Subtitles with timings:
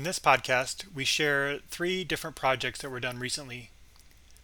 [0.00, 3.68] In this podcast, we share three different projects that were done recently.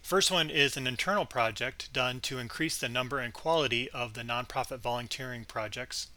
[0.03, 4.21] First one is an internal project done to increase the number and quality of the
[4.21, 6.09] nonprofit volunteering projects,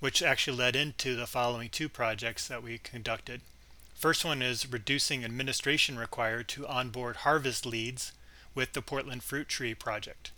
[0.00, 3.42] which actually led into the following two projects that we conducted.
[3.94, 8.10] First one is reducing administration required to onboard harvest leads
[8.52, 10.32] with the Portland Fruit Tree Project.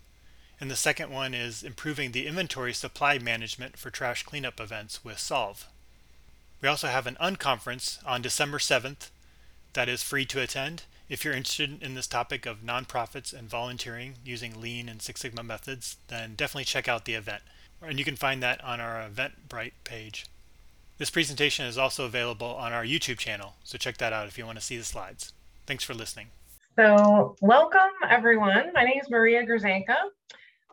[0.61, 5.17] And the second one is improving the inventory supply management for trash cleanup events with
[5.17, 5.65] Solve.
[6.63, 9.09] We also have an unconference on December 7th
[9.73, 10.83] that is free to attend.
[11.09, 15.43] If you're interested in this topic of nonprofits and volunteering using Lean and Six Sigma
[15.43, 17.41] methods, then definitely check out the event.
[17.81, 20.25] And you can find that on our Eventbrite page.
[20.99, 24.45] This presentation is also available on our YouTube channel, so check that out if you
[24.45, 25.33] want to see the slides.
[25.67, 26.27] Thanks for listening.
[26.79, 28.71] So welcome everyone.
[28.73, 29.97] My name is Maria Grzanka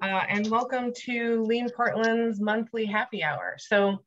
[0.03, 3.57] uh, and welcome to Lean Portland's monthly happy hour.
[3.59, 3.99] So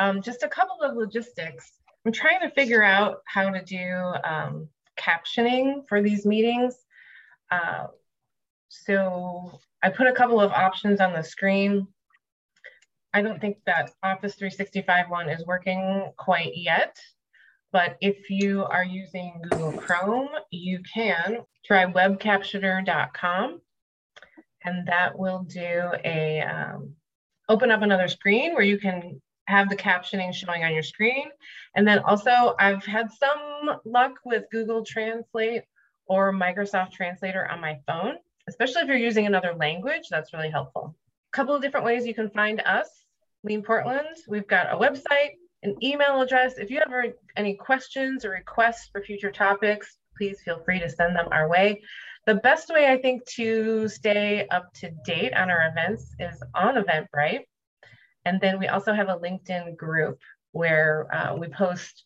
[0.00, 1.72] um, just a couple of logistics.
[2.04, 4.66] I'm trying to figure out how to do um,
[4.98, 6.74] captioning for these meetings.
[7.50, 7.88] Uh,
[8.68, 11.86] so I put a couple of options on the screen.
[13.12, 16.96] I don't think that Office 365 one is working quite yet,
[17.70, 23.60] but if you are using Google Chrome, you can try webcaptioner.com
[24.64, 26.94] and that will do a, um,
[27.50, 31.30] open up another screen where you can have the captioning showing on your screen.
[31.74, 35.62] And then also I've had some luck with Google Translate
[36.06, 38.16] or Microsoft Translator on my phone,
[38.48, 40.96] especially if you're using another language, that's really helpful.
[41.32, 42.88] A couple of different ways you can find us,
[43.44, 44.16] Lean Portland.
[44.28, 46.58] We've got a website, an email address.
[46.58, 51.14] If you have any questions or requests for future topics, please feel free to send
[51.14, 51.80] them our way.
[52.26, 56.74] The best way I think to stay up to date on our events is on
[56.74, 57.44] Eventbrite.
[58.24, 60.20] And then we also have a LinkedIn group
[60.52, 62.04] where uh, we post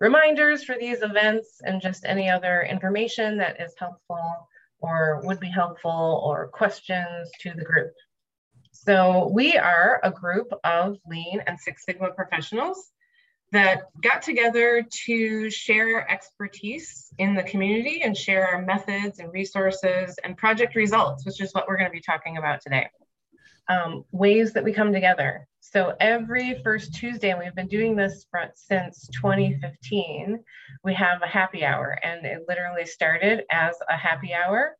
[0.00, 4.48] reminders for these events and just any other information that is helpful
[4.80, 7.92] or would be helpful or questions to the group.
[8.72, 12.90] So we are a group of Lean and Six Sigma professionals
[13.52, 20.18] that got together to share expertise in the community and share our methods and resources
[20.24, 22.88] and project results, which is what we're going to be talking about today
[23.68, 25.46] um, ways that we come together.
[25.60, 30.38] So every first Tuesday, and we've been doing this for, since 2015,
[30.84, 31.98] we have a happy hour.
[32.02, 34.76] And it literally started as a happy hour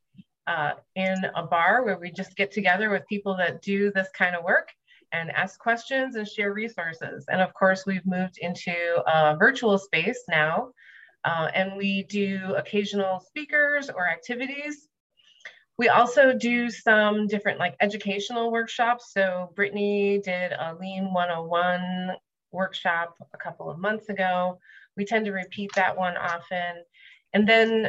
[0.46, 4.36] uh, in a bar where we just get together with people that do this kind
[4.36, 4.68] of work
[5.12, 7.24] and ask questions and share resources.
[7.28, 8.74] And of course, we've moved into
[9.06, 10.72] a virtual space now.
[11.24, 14.88] Uh, and we do occasional speakers or activities
[15.76, 19.12] we also do some different like educational workshops.
[19.12, 22.16] So Brittany did a Lean 101
[22.52, 24.58] workshop a couple of months ago.
[24.96, 26.84] We tend to repeat that one often.
[27.32, 27.88] And then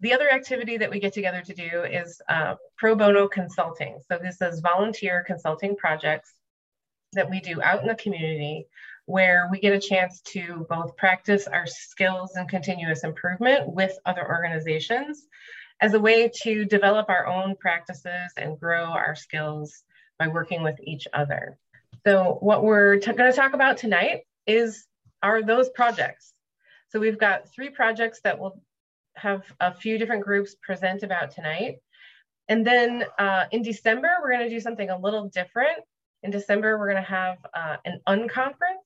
[0.00, 4.00] the other activity that we get together to do is uh, pro bono consulting.
[4.08, 6.32] So this is volunteer consulting projects
[7.12, 8.66] that we do out in the community
[9.06, 14.26] where we get a chance to both practice our skills and continuous improvement with other
[14.26, 15.26] organizations
[15.80, 19.82] as a way to develop our own practices and grow our skills
[20.18, 21.58] by working with each other.
[22.06, 24.86] So what we're going to talk about tonight is
[25.22, 26.32] are those projects.
[26.90, 28.60] So we've got three projects that will
[29.16, 31.76] have a few different groups present about tonight.
[32.48, 35.78] And then uh, in December, we're going to do something a little different.
[36.22, 38.84] In December, we're going to have uh, an unconference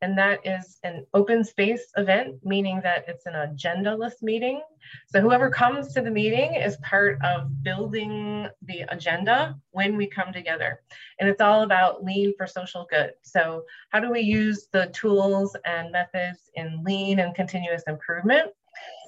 [0.00, 4.60] and that is an open space event, meaning that it's an agendaless meeting.
[5.08, 5.64] So whoever mm-hmm.
[5.64, 10.80] comes to the meeting is part of building the agenda when we come together.
[11.20, 13.12] And it's all about lean for social good.
[13.22, 18.50] So how do we use the tools and methods in lean and continuous improvement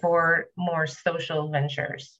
[0.00, 2.19] for more social ventures?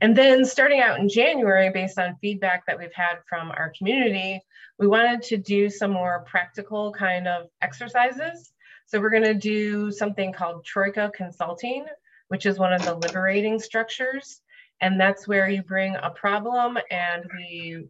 [0.00, 4.40] And then starting out in January, based on feedback that we've had from our community,
[4.78, 8.52] we wanted to do some more practical kind of exercises.
[8.86, 11.84] So we're gonna do something called Troika Consulting,
[12.28, 14.40] which is one of the liberating structures.
[14.80, 17.84] And that's where you bring a problem and we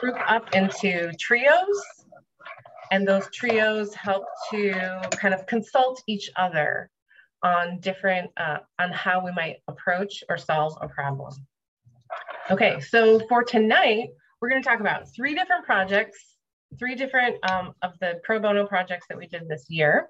[0.00, 1.82] group up into trios.
[2.90, 6.90] And those trios help to kind of consult each other
[7.42, 11.32] on different, uh, on how we might approach or solve a problem.
[12.50, 14.08] Okay, so for tonight,
[14.40, 16.34] we're gonna talk about three different projects,
[16.80, 20.08] three different um, of the pro bono projects that we did this year.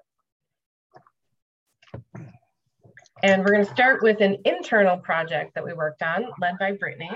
[3.21, 7.11] And we're gonna start with an internal project that we worked on, led by Brittany.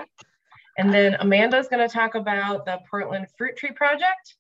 [0.78, 4.36] And then Amanda's gonna talk about the Portland Fruit Tree Project.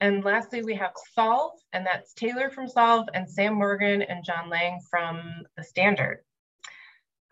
[0.00, 4.50] And lastly, we have Solve, and that's Taylor from Solve and Sam Morgan and John
[4.50, 6.25] Lang from the Standard.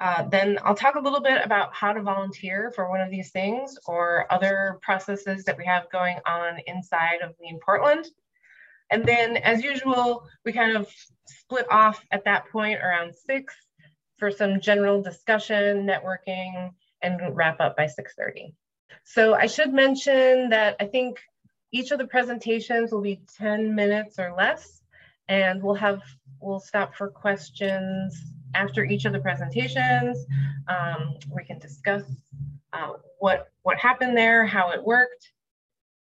[0.00, 3.30] Uh, then I'll talk a little bit about how to volunteer for one of these
[3.30, 8.06] things or other processes that we have going on inside of Lean Portland.
[8.90, 10.88] And then as usual, we kind of
[11.26, 13.54] split off at that point around six
[14.18, 16.70] for some general discussion, networking,
[17.02, 18.52] and wrap up by 6.30.
[19.04, 21.20] So I should mention that I think
[21.72, 24.80] each of the presentations will be 10 minutes or less,
[25.28, 26.00] and we'll have,
[26.40, 30.24] we'll stop for questions after each of the presentations.
[30.68, 32.04] Um, we can discuss
[32.72, 35.32] uh, what, what happened there, how it worked,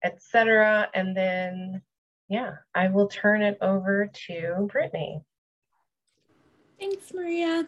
[0.04, 0.90] etc.
[0.94, 1.81] And then,
[2.30, 5.22] yeah, I will turn it over to Brittany.
[6.80, 7.68] Thanks, Maria.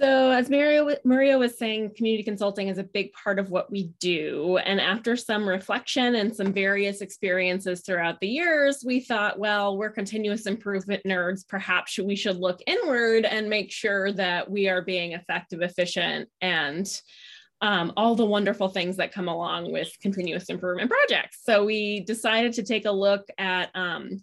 [0.00, 3.92] So, as Maria, Maria was saying, community consulting is a big part of what we
[4.00, 4.56] do.
[4.56, 9.90] And after some reflection and some various experiences throughout the years, we thought, well, we're
[9.90, 11.46] continuous improvement nerds.
[11.46, 16.90] Perhaps we should look inward and make sure that we are being effective, efficient, and
[17.60, 21.40] um, all the wonderful things that come along with continuous improvement projects.
[21.42, 24.22] So, we decided to take a look at um,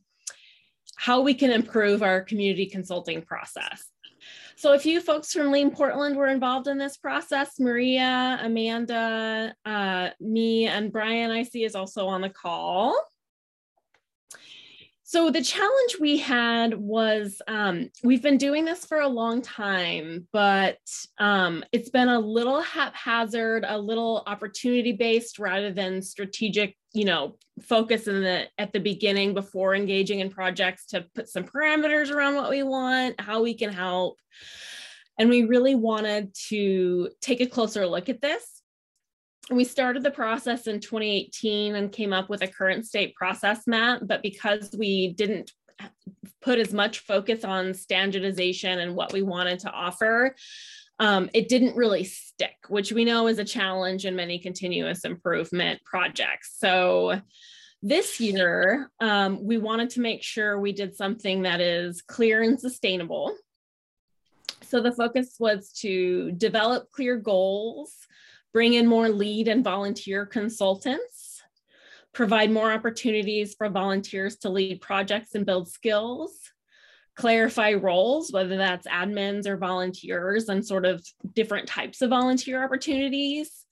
[0.96, 3.86] how we can improve our community consulting process.
[4.58, 7.60] So a few folks from Lean Portland were involved in this process.
[7.60, 13.00] Maria, Amanda, uh, me, and Brian I see is also on the call.
[15.10, 20.28] So the challenge we had was um, we've been doing this for a long time,
[20.34, 20.80] but
[21.18, 26.76] um, it's been a little haphazard, a little opportunity based rather than strategic.
[26.92, 31.46] You know, focus in the at the beginning before engaging in projects to put some
[31.46, 34.20] parameters around what we want, how we can help,
[35.18, 38.57] and we really wanted to take a closer look at this
[39.50, 44.02] we started the process in 2018 and came up with a current state process map,
[44.04, 45.52] but because we didn't
[46.42, 50.36] put as much focus on standardization and what we wanted to offer,
[51.00, 55.80] um, it didn't really stick, which we know is a challenge in many continuous improvement
[55.86, 56.56] projects.
[56.58, 57.22] So
[57.84, 62.60] this year, um, we wanted to make sure we did something that is clear and
[62.60, 63.36] sustainable.
[64.64, 68.07] So the focus was to develop clear goals
[68.58, 71.44] bring in more lead and volunteer consultants,
[72.12, 76.32] provide more opportunities for volunteers to lead projects and build skills,
[77.16, 81.06] clarify roles, whether that's admins or volunteers, and sort of
[81.36, 83.64] different types of volunteer opportunities.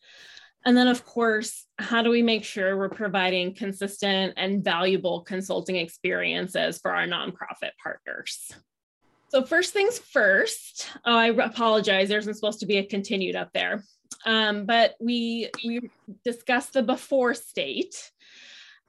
[0.65, 5.77] And then, of course, how do we make sure we're providing consistent and valuable consulting
[5.77, 8.51] experiences for our nonprofit partners?
[9.29, 13.49] So, first things first, oh, I apologize, there isn't supposed to be a continued up
[13.51, 13.83] there.
[14.25, 15.89] Um, but we we
[16.23, 18.11] discussed the before state.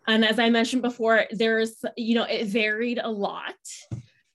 [0.08, 3.54] And as I mentioned before, there's, you know, it varied a lot.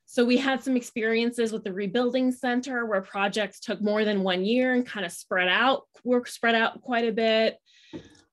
[0.05, 4.43] So we had some experiences with the rebuilding center where projects took more than one
[4.43, 7.57] year and kind of spread out, work spread out quite a bit.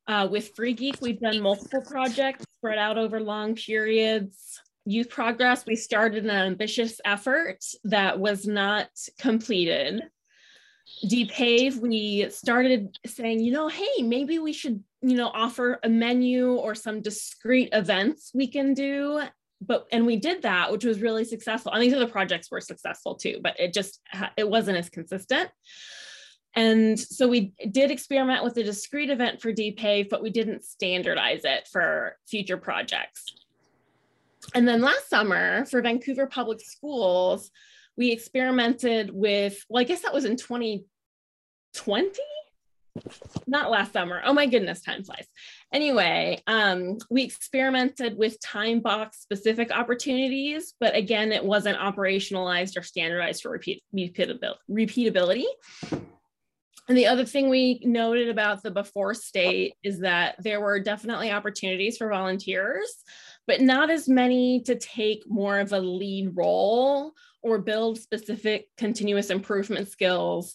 [0.08, 4.60] Uh, with Free Geek, we've done multiple projects spread out over long periods.
[4.86, 8.88] Youth Progress, we started an ambitious effort that was not
[9.20, 10.02] completed.
[11.04, 16.54] DPAVE, we started saying, you know, hey, maybe we should, you know, offer a menu
[16.54, 19.22] or some discrete events we can do.
[19.60, 21.72] But and we did that, which was really successful.
[21.72, 24.00] And these other projects were successful too, but it just
[24.36, 25.50] it wasn't as consistent.
[26.54, 31.42] And so we did experiment with a discrete event for DPAVE, but we didn't standardize
[31.44, 33.26] it for future projects.
[34.54, 37.50] And then last summer for Vancouver Public Schools,
[37.98, 42.20] we experimented with, well, I guess that was in 2020
[43.46, 44.20] not last summer.
[44.24, 45.26] Oh my goodness, time flies.
[45.72, 52.82] Anyway, um, we experimented with time box specific opportunities, but again, it wasn't operationalized or
[52.82, 55.44] standardized for repeat, repeatability.
[56.88, 61.30] And the other thing we noted about the before state is that there were definitely
[61.30, 63.04] opportunities for volunteers,
[63.48, 69.30] but not as many to take more of a lead role or build specific continuous
[69.30, 70.54] improvement skills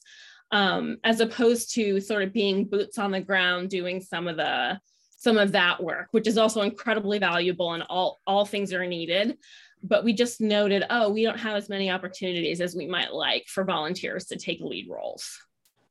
[0.51, 4.79] um, as opposed to sort of being boots on the ground doing some of the
[5.17, 9.37] some of that work which is also incredibly valuable and all all things are needed.
[9.81, 13.47] But we just noted oh we don't have as many opportunities as we might like
[13.47, 15.39] for volunteers to take lead roles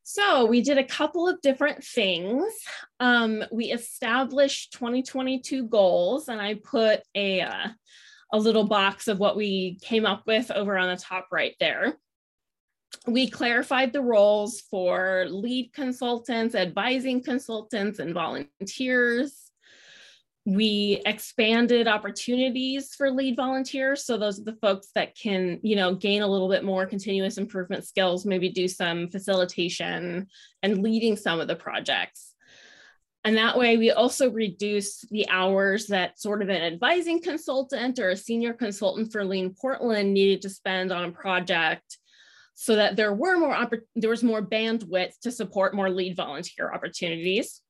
[0.02, 2.44] so we did a couple of different things.
[3.00, 7.68] Um, we established 2022 goals, and I put a uh,
[8.32, 11.94] a little box of what we came up with over on the top right there.
[13.06, 19.41] We clarified the roles for lead consultants, advising consultants, and volunteers.
[20.44, 24.04] We expanded opportunities for lead volunteers.
[24.04, 27.38] So those are the folks that can you know gain a little bit more continuous
[27.38, 30.26] improvement skills maybe do some facilitation
[30.62, 32.34] and leading some of the projects.
[33.24, 38.10] And that way we also reduce the hours that sort of an advising consultant or
[38.10, 41.98] a senior consultant for lean portland needed to spend on a project
[42.54, 47.61] so that there were more there was more bandwidth to support more lead volunteer opportunities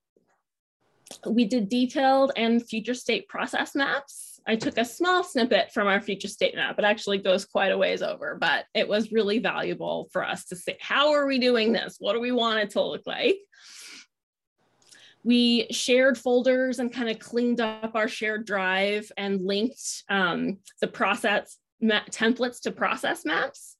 [1.26, 4.40] we did detailed and future state process maps.
[4.46, 6.78] I took a small snippet from our future state map.
[6.78, 10.56] It actually goes quite a ways over, but it was really valuable for us to
[10.56, 11.96] say, how are we doing this?
[12.00, 13.38] What do we want it to look like?
[15.24, 20.88] We shared folders and kind of cleaned up our shared drive and linked um, the
[20.88, 23.76] process templates to process maps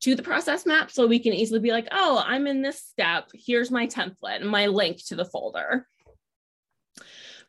[0.00, 3.30] to the process map so we can easily be like, oh, I'm in this step.
[3.34, 5.86] Here's my template and my link to the folder.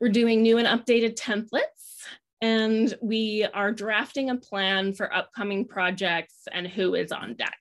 [0.03, 2.03] We're doing new and updated templates,
[2.41, 7.57] and we are drafting a plan for upcoming projects and who is on deck.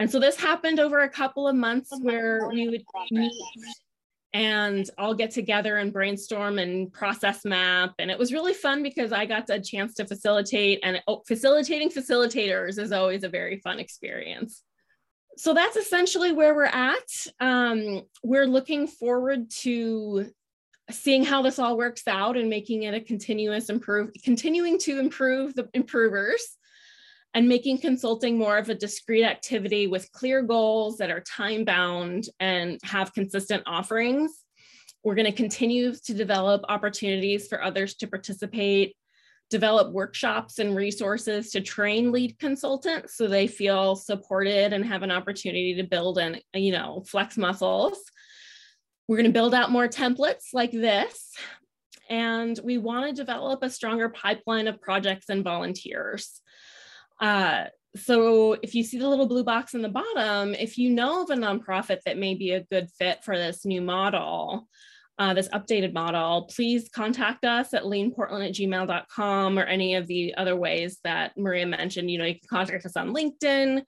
[0.00, 3.32] And so this happened over a couple of months where we would meet
[4.32, 7.92] and all get together and brainstorm and process map.
[8.00, 11.90] And it was really fun because I got a chance to facilitate, and oh, facilitating
[11.90, 14.64] facilitators is always a very fun experience.
[15.36, 17.26] So that's essentially where we're at.
[17.38, 20.32] Um, we're looking forward to
[20.94, 25.54] seeing how this all works out and making it a continuous improve, continuing to improve
[25.54, 26.56] the improvers
[27.34, 32.28] and making consulting more of a discrete activity with clear goals that are time bound
[32.40, 34.44] and have consistent offerings.
[35.02, 38.94] We're going to continue to develop opportunities for others to participate,
[39.50, 45.10] develop workshops and resources to train lead consultants so they feel supported and have an
[45.10, 47.98] opportunity to build and, you know, flex muscles
[49.08, 51.32] we're going to build out more templates like this.
[52.08, 56.40] And we want to develop a stronger pipeline of projects and volunteers.
[57.20, 57.64] Uh,
[57.96, 61.30] so if you see the little blue box in the bottom, if you know of
[61.30, 64.68] a nonprofit that may be a good fit for this new model,
[65.18, 70.34] uh, this updated model, please contact us at leanportland at gmail.com or any of the
[70.36, 72.10] other ways that Maria mentioned.
[72.10, 73.82] You know, you can contact us on LinkedIn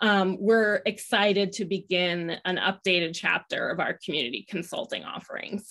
[0.00, 5.68] um, we're excited to begin an updated chapter of our community consulting offerings.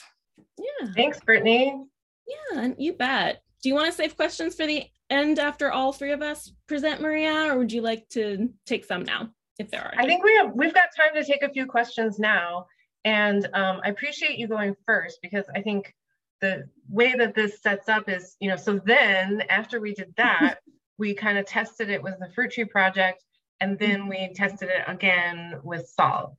[0.58, 0.92] Yeah.
[0.94, 1.84] Thanks, Brittany.
[2.28, 3.42] Yeah, you bet.
[3.64, 7.02] Do you want to save questions for the end after all three of us present,
[7.02, 9.30] Maria, or would you like to take some now,
[9.60, 9.94] if there are?
[9.94, 10.04] Any?
[10.04, 12.68] I think we have we've got time to take a few questions now,
[13.06, 15.94] and um, I appreciate you going first because I think
[16.42, 20.58] the way that this sets up is, you know, so then after we did that,
[21.00, 23.24] we kind of tested it with the fruit tree project
[23.60, 26.36] and then we tested it again with solve.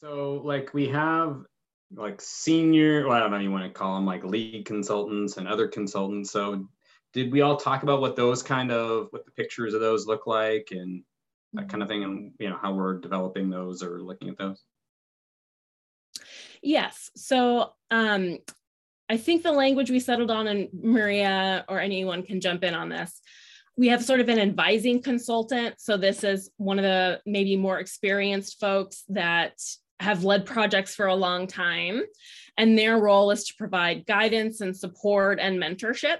[0.00, 1.44] So like we have
[1.94, 5.48] like senior, well, I don't know you want to call them like lead consultants and
[5.48, 6.30] other consultants.
[6.30, 6.68] So
[7.12, 10.26] did we all talk about what those kind of what the pictures of those look
[10.26, 11.02] like and
[11.52, 14.62] that kind of thing and you know how we're developing those or looking at those?
[16.62, 17.10] Yes.
[17.16, 18.38] So um
[19.08, 22.88] I think the language we settled on and Maria or anyone can jump in on
[22.88, 23.20] this
[23.76, 25.76] we have sort of an advising consultant.
[25.78, 29.60] So this is one of the maybe more experienced folks that
[30.00, 32.02] have led projects for a long time.
[32.56, 36.18] And their role is to provide guidance and support and mentorship.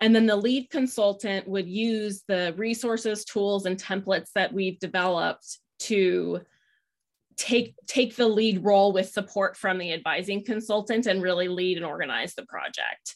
[0.00, 5.58] And then the lead consultant would use the resources, tools, and templates that we've developed
[5.80, 6.40] to
[7.36, 11.86] take take the lead role with support from the advising consultant and really lead and
[11.86, 13.14] organize the project.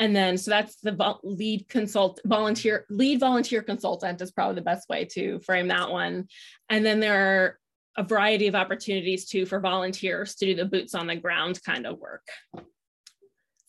[0.00, 4.88] And then, so that's the lead consult volunteer, lead volunteer consultant is probably the best
[4.88, 6.26] way to frame that one.
[6.70, 7.58] And then there are
[7.98, 11.86] a variety of opportunities too for volunteers to do the boots on the ground kind
[11.86, 12.26] of work.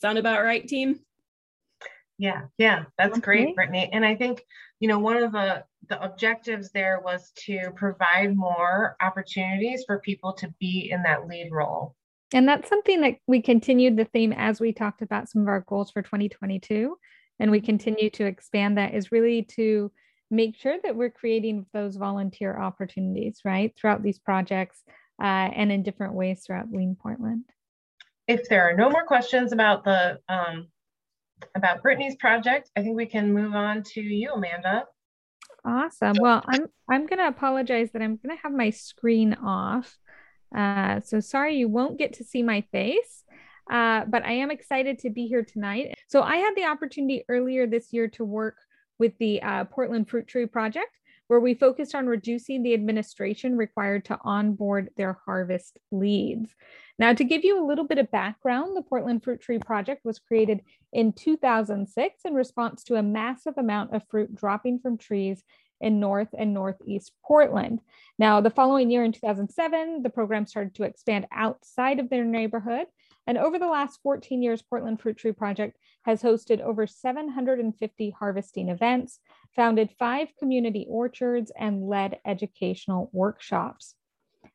[0.01, 1.01] Sound about right, team?
[2.17, 3.21] Yeah, yeah, that's okay.
[3.21, 3.89] great, Brittany.
[3.91, 4.41] And I think,
[4.79, 10.31] you know, one of the, the objectives there was to provide more opportunities for people
[10.33, 11.95] to be in that lead role.
[12.33, 15.61] And that's something that we continued the theme as we talked about some of our
[15.61, 16.97] goals for 2022.
[17.39, 19.91] And we continue to expand that is really to
[20.29, 24.81] make sure that we're creating those volunteer opportunities, right, throughout these projects
[25.21, 27.43] uh, and in different ways throughout Lean Portland.
[28.27, 30.67] If there are no more questions about the um,
[31.55, 34.85] about Brittany's project, I think we can move on to you, Amanda.
[35.65, 36.15] Awesome.
[36.19, 39.97] Well, I'm I'm going to apologize that I'm going to have my screen off.
[40.55, 43.23] Uh, so sorry you won't get to see my face,
[43.69, 45.95] uh, but I am excited to be here tonight.
[46.07, 48.57] So I had the opportunity earlier this year to work
[48.99, 50.91] with the uh, Portland Fruit Tree Project,
[51.27, 56.53] where we focused on reducing the administration required to onboard their harvest leads.
[56.99, 60.19] Now, to give you a little bit of background, the Portland Fruit Tree Project was
[60.19, 60.61] created
[60.93, 65.41] in 2006 in response to a massive amount of fruit dropping from trees
[65.81, 67.81] in North and Northeast Portland.
[68.17, 72.87] Now, the following year in 2007, the program started to expand outside of their neighborhood.
[73.27, 78.69] And over the last 14 years, Portland Fruit Tree Project has hosted over 750 harvesting
[78.69, 79.19] events,
[79.55, 83.95] founded five community orchards, and led educational workshops.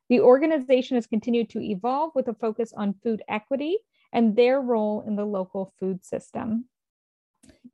[0.09, 3.79] The organization has continued to evolve with a focus on food equity
[4.13, 6.67] and their role in the local food system.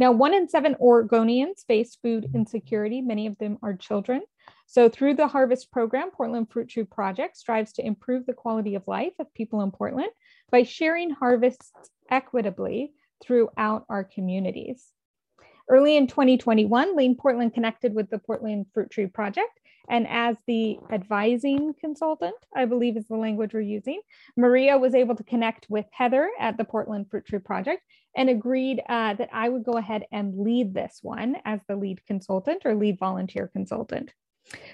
[0.02, 3.00] Now, one in seven Oregonians face food insecurity.
[3.00, 4.22] Many of them are children.
[4.66, 8.82] So, through the Harvest Program, Portland Fruit Tree Project strives to improve the quality of
[8.88, 10.10] life of people in Portland
[10.50, 11.70] by sharing harvests
[12.10, 14.88] equitably throughout our communities.
[15.68, 19.60] Early in 2021, Lean Portland connected with the Portland Fruit Tree Project.
[19.88, 24.00] And as the advising consultant, I believe is the language we're using,
[24.36, 27.82] Maria was able to connect with Heather at the Portland Fruit Tree Project
[28.16, 32.04] and agreed uh, that I would go ahead and lead this one as the lead
[32.06, 34.12] consultant or lead volunteer consultant.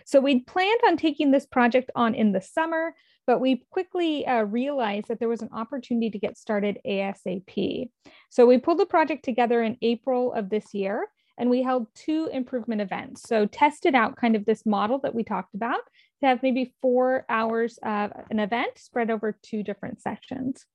[0.05, 2.95] So we'd planned on taking this project on in the summer,
[3.27, 7.91] but we quickly uh, realized that there was an opportunity to get started ASAP.
[8.31, 11.07] So we pulled the project together in April of this year
[11.39, 13.23] and we held two improvement events.
[13.23, 15.81] So tested out kind of this model that we talked about
[16.21, 20.67] to have maybe four hours of an event spread over two different sessions.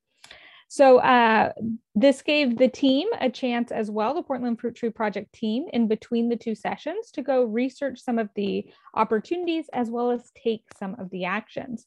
[0.73, 1.51] So uh,
[1.93, 5.87] this gave the team a chance as well, the Portland Fruit Tree Project team, in
[5.87, 8.65] between the two sessions to go research some of the
[8.95, 11.85] opportunities as well as take some of the actions.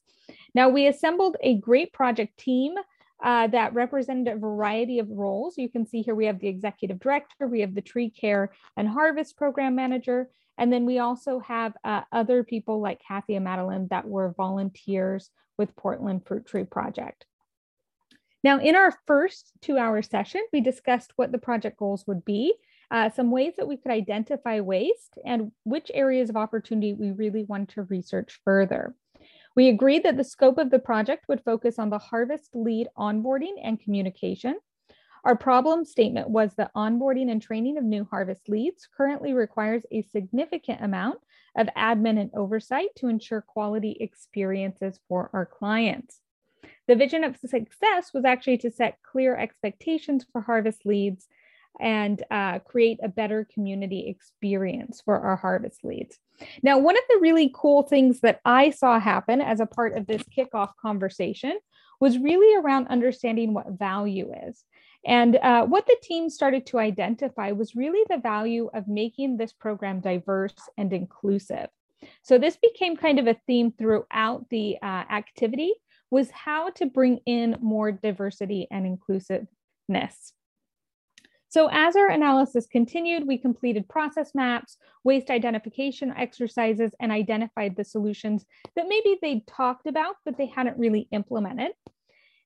[0.55, 2.75] Now, we assembled a great project team
[3.21, 5.57] uh, that represented a variety of roles.
[5.57, 8.87] You can see here we have the executive director, we have the tree care and
[8.87, 13.89] harvest program manager, and then we also have uh, other people like Kathy and Madeline
[13.89, 17.25] that were volunteers with Portland Fruit Tree Project.
[18.43, 22.53] Now, in our first two hour session, we discussed what the project goals would be,
[22.91, 27.43] uh, some ways that we could identify waste, and which areas of opportunity we really
[27.43, 28.95] want to research further.
[29.55, 33.55] We agreed that the scope of the project would focus on the harvest lead onboarding
[33.63, 34.59] and communication.
[35.25, 40.03] Our problem statement was that onboarding and training of new harvest leads currently requires a
[40.03, 41.19] significant amount
[41.57, 46.21] of admin and oversight to ensure quality experiences for our clients.
[46.87, 51.27] The vision of success was actually to set clear expectations for harvest leads
[51.79, 56.17] and uh, create a better community experience for our harvest leads.
[56.63, 60.07] Now, one of the really cool things that I saw happen as a part of
[60.07, 61.57] this kickoff conversation
[61.99, 64.63] was really around understanding what value is.
[65.05, 69.53] And uh, what the team started to identify was really the value of making this
[69.53, 71.67] program diverse and inclusive.
[72.23, 75.73] So this became kind of a theme throughout the uh, activity
[76.11, 80.33] was how to bring in more diversity and inclusiveness.
[81.49, 87.85] So as our analysis continued, we completed process maps, waste identification exercises, and identified the
[87.85, 91.71] solutions that maybe they talked about, but they hadn't really implemented.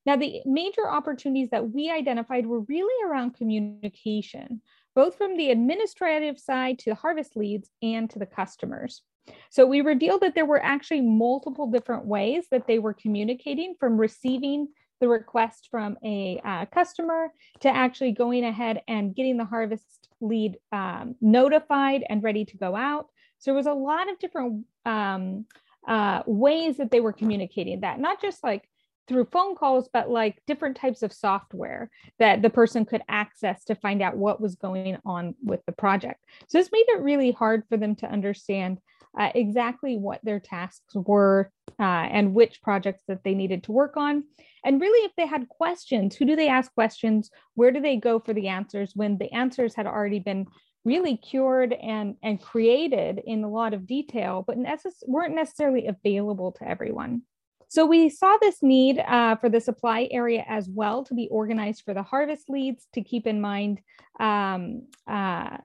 [0.05, 4.61] Now, the major opportunities that we identified were really around communication,
[4.95, 9.03] both from the administrative side to the harvest leads and to the customers.
[9.49, 13.97] So we revealed that there were actually multiple different ways that they were communicating from
[13.97, 14.69] receiving
[15.01, 20.57] the request from a uh, customer to actually going ahead and getting the harvest lead
[20.71, 23.07] um, notified and ready to go out.
[23.39, 25.45] So there was a lot of different um,
[25.87, 28.69] uh, ways that they were communicating that, not just like
[29.07, 33.75] through phone calls, but like different types of software that the person could access to
[33.75, 36.23] find out what was going on with the project.
[36.47, 38.79] So this made it really hard for them to understand
[39.19, 43.97] uh, exactly what their tasks were uh, and which projects that they needed to work
[43.97, 44.23] on.
[44.63, 47.29] And really, if they had questions, who do they ask questions?
[47.55, 50.47] Where do they go for the answers when the answers had already been
[50.85, 56.51] really cured and, and created in a lot of detail, but necess- weren't necessarily available
[56.53, 57.23] to everyone?
[57.71, 61.83] So we saw this need uh, for the supply area as well to be organized
[61.85, 63.79] for the harvest leads to keep in mind
[64.19, 65.55] um, uh,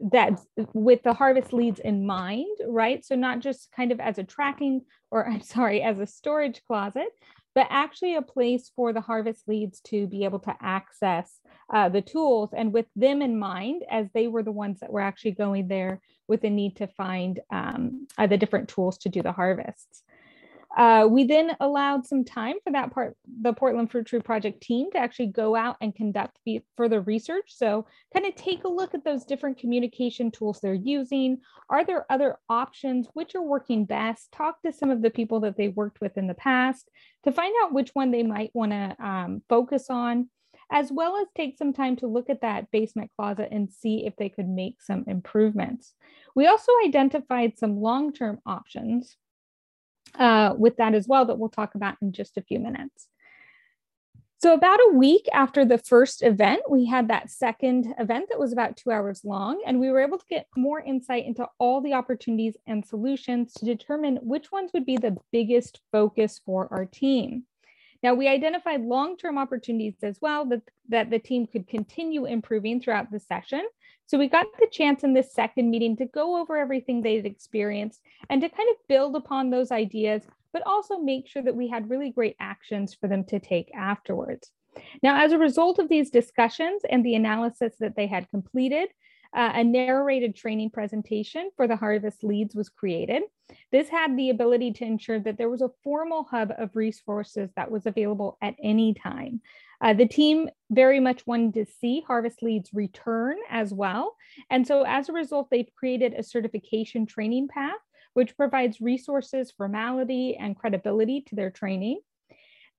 [0.00, 0.40] that
[0.72, 3.04] with the harvest leads in mind, right?
[3.04, 7.08] So not just kind of as a tracking or I'm sorry, as a storage closet,
[7.54, 11.40] but actually a place for the harvest leads to be able to access
[11.72, 15.00] uh, the tools and with them in mind, as they were the ones that were
[15.00, 19.22] actually going there with the need to find um, uh, the different tools to do
[19.22, 20.02] the harvests.
[20.76, 24.90] Uh, we then allowed some time for that part, the Portland Fruit Tree Project team
[24.92, 26.38] to actually go out and conduct
[26.76, 27.54] further research.
[27.56, 31.38] So kind of take a look at those different communication tools they're using.
[31.70, 33.08] Are there other options?
[33.14, 34.30] Which are working best?
[34.30, 36.90] Talk to some of the people that they worked with in the past
[37.24, 40.28] to find out which one they might want to um, focus on,
[40.70, 44.14] as well as take some time to look at that basement closet and see if
[44.16, 45.94] they could make some improvements.
[46.34, 49.16] We also identified some long-term options
[50.14, 53.08] uh, with that as well that we'll talk about in just a few minutes.
[54.40, 58.52] So about a week after the first event, we had that second event that was
[58.52, 61.94] about two hours long, and we were able to get more insight into all the
[61.94, 67.46] opportunities and solutions to determine which ones would be the biggest focus for our team.
[68.00, 73.10] Now, we identified long-term opportunities as well that, that the team could continue improving throughout
[73.10, 73.66] the session.
[74.08, 78.00] So we got the chance in this second meeting to go over everything they'd experienced
[78.30, 81.90] and to kind of build upon those ideas, but also make sure that we had
[81.90, 84.50] really great actions for them to take afterwards.
[85.02, 88.88] Now, as a result of these discussions and the analysis that they had completed,
[89.34, 93.22] uh, a narrated training presentation for the Harvest Leads was created.
[93.72, 97.70] This had the ability to ensure that there was a formal hub of resources that
[97.70, 99.40] was available at any time.
[99.80, 104.16] Uh, the team very much wanted to see Harvest Leads return as well.
[104.50, 107.78] And so as a result, they've created a certification training path,
[108.14, 112.00] which provides resources, formality, and credibility to their training.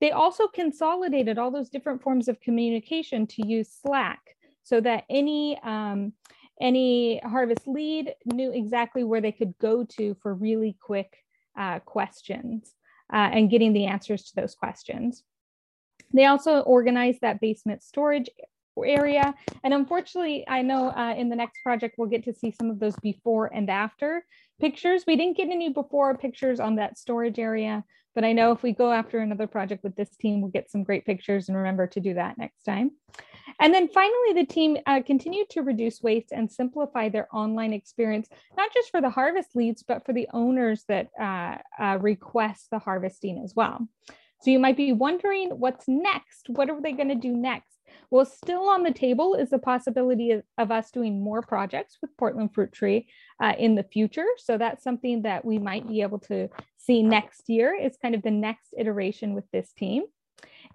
[0.00, 4.20] They also consolidated all those different forms of communication to use Slack
[4.62, 6.12] so that any um,
[6.60, 11.16] any harvest lead knew exactly where they could go to for really quick
[11.58, 12.74] uh, questions
[13.12, 15.24] uh, and getting the answers to those questions.
[16.12, 18.28] They also organized that basement storage
[18.84, 19.34] area.
[19.62, 22.78] And unfortunately, I know uh, in the next project, we'll get to see some of
[22.78, 24.24] those before and after
[24.60, 25.04] pictures.
[25.06, 28.72] We didn't get any before pictures on that storage area, but I know if we
[28.72, 32.00] go after another project with this team, we'll get some great pictures and remember to
[32.00, 32.92] do that next time.
[33.60, 38.28] And then finally, the team uh, continued to reduce waste and simplify their online experience,
[38.56, 42.78] not just for the harvest leads, but for the owners that uh, uh, request the
[42.78, 43.86] harvesting as well.
[44.42, 46.48] So you might be wondering what's next?
[46.48, 47.66] What are they going to do next?
[48.10, 52.16] Well, still on the table is the possibility of, of us doing more projects with
[52.16, 53.08] Portland Fruit Tree
[53.40, 54.26] uh, in the future.
[54.38, 56.48] So that's something that we might be able to
[56.78, 60.04] see next year is kind of the next iteration with this team.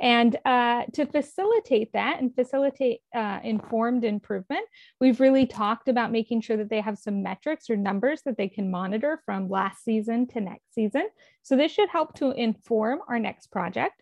[0.01, 4.65] And uh, to facilitate that and facilitate uh, informed improvement,
[4.99, 8.49] we've really talked about making sure that they have some metrics or numbers that they
[8.49, 11.07] can monitor from last season to next season.
[11.43, 14.01] So this should help to inform our next project.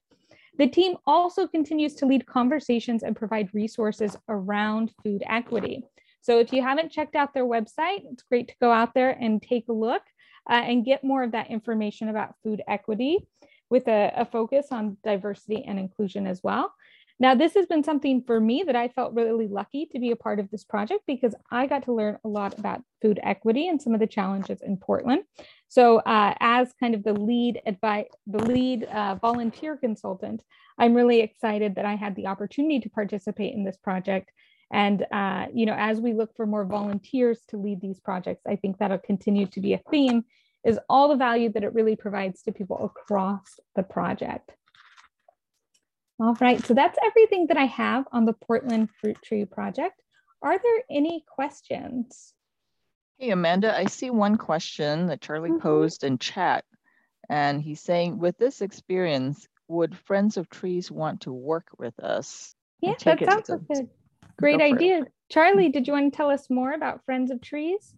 [0.57, 5.83] The team also continues to lead conversations and provide resources around food equity.
[6.21, 9.41] So if you haven't checked out their website, it's great to go out there and
[9.41, 10.03] take a look
[10.49, 13.27] uh, and get more of that information about food equity
[13.73, 16.71] with a, a focus on diversity and inclusion as well.
[17.19, 20.15] Now, this has been something for me that I felt really lucky to be a
[20.15, 23.81] part of this project because I got to learn a lot about food equity and
[23.81, 25.23] some of the challenges in Portland.
[25.69, 30.43] So, uh, as kind of the lead advice, the lead uh, volunteer consultant,
[30.77, 34.31] I'm really excited that I had the opportunity to participate in this project.
[34.71, 38.55] And uh, you know, as we look for more volunteers to lead these projects, I
[38.55, 40.25] think that'll continue to be a theme
[40.63, 44.51] is all the value that it really provides to people across the project.
[46.19, 50.01] All right, so that's everything that I have on the Portland Fruit Tree Project.
[50.41, 52.33] Are there any questions?
[53.17, 55.61] Hey, Amanda, I see one question that Charlie mm -hmm.
[55.61, 56.65] posed in chat.
[57.29, 62.55] And he's saying, with this experience, would Friends of Trees want to work with us?
[62.81, 63.87] Yeah, that sounds like a
[64.37, 65.05] great idea.
[65.29, 67.95] Charlie, did you want to tell us more about Friends of Trees?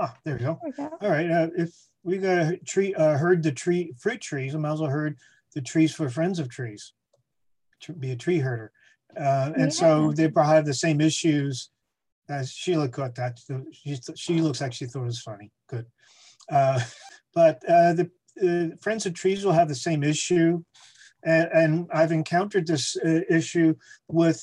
[0.00, 0.58] Oh, there we go.
[0.62, 0.96] There we go.
[1.02, 1.30] All right.
[1.30, 4.80] Uh, if we got a tree, uh, heard the tree fruit trees, I might as
[4.80, 5.18] well heard
[5.54, 6.94] the trees for friends of trees.
[7.82, 8.72] To be a tree herder,
[9.18, 9.68] uh, and yeah.
[9.68, 11.70] so they probably have the same issues
[12.28, 13.40] as Sheila caught that.
[13.72, 15.50] She, she looks like she thought it was funny.
[15.66, 15.86] Good,
[16.50, 16.80] uh,
[17.34, 18.10] but uh, the
[18.42, 20.62] uh, friends of trees will have the same issue.
[21.22, 23.74] And, and I've encountered this uh, issue
[24.08, 24.42] with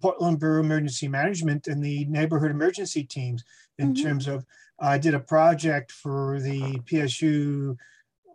[0.00, 3.42] Portland Bureau Emergency Management and the neighborhood emergency teams
[3.78, 4.02] in mm -hmm.
[4.02, 4.44] terms of
[4.78, 7.76] I did a project for the PSU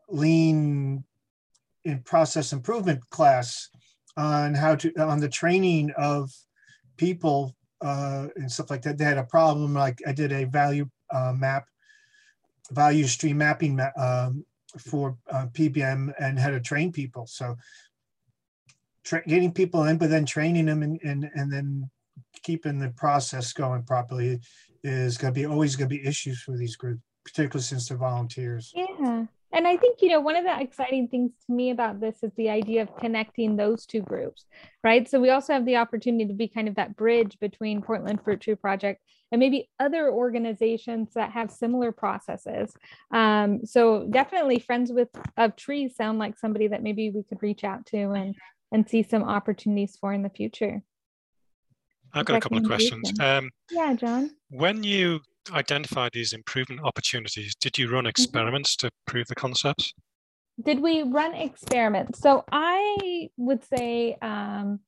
[0.09, 1.03] lean
[1.83, 3.69] in process improvement class
[4.17, 6.31] on how to on the training of
[6.97, 8.97] people uh, and stuff like that.
[8.97, 11.65] They had a problem like I did a value uh, map,
[12.71, 14.45] value stream mapping um,
[14.79, 17.25] for uh, PBM and how to train people.
[17.27, 17.57] So
[19.25, 21.89] getting people in, but then training them and, and, and then
[22.43, 24.39] keeping the process going properly
[24.83, 27.97] is going to be always going to be issues for these groups, particularly since they're
[27.97, 28.71] volunteers.
[28.75, 29.25] Yeah.
[29.53, 32.31] And I think, you know, one of the exciting things to me about this is
[32.37, 34.45] the idea of connecting those two groups,
[34.81, 35.09] right?
[35.09, 38.39] So we also have the opportunity to be kind of that bridge between Portland Fruit
[38.39, 42.73] Tree Project and maybe other organizations that have similar processes.
[43.13, 47.63] Um, so definitely Friends with of Trees sound like somebody that maybe we could reach
[47.63, 48.35] out to and
[48.71, 50.81] and see some opportunities for in the future.
[52.13, 53.11] I've got a couple of questions.
[53.19, 54.31] Um, yeah, John.
[54.49, 55.21] When you
[55.51, 58.09] identified these improvement opportunities, did you run mm-hmm.
[58.09, 58.87] experiments mm-hmm.
[58.87, 59.93] to prove the concepts?
[60.61, 62.19] Did we run experiments?
[62.19, 64.79] So I would say um,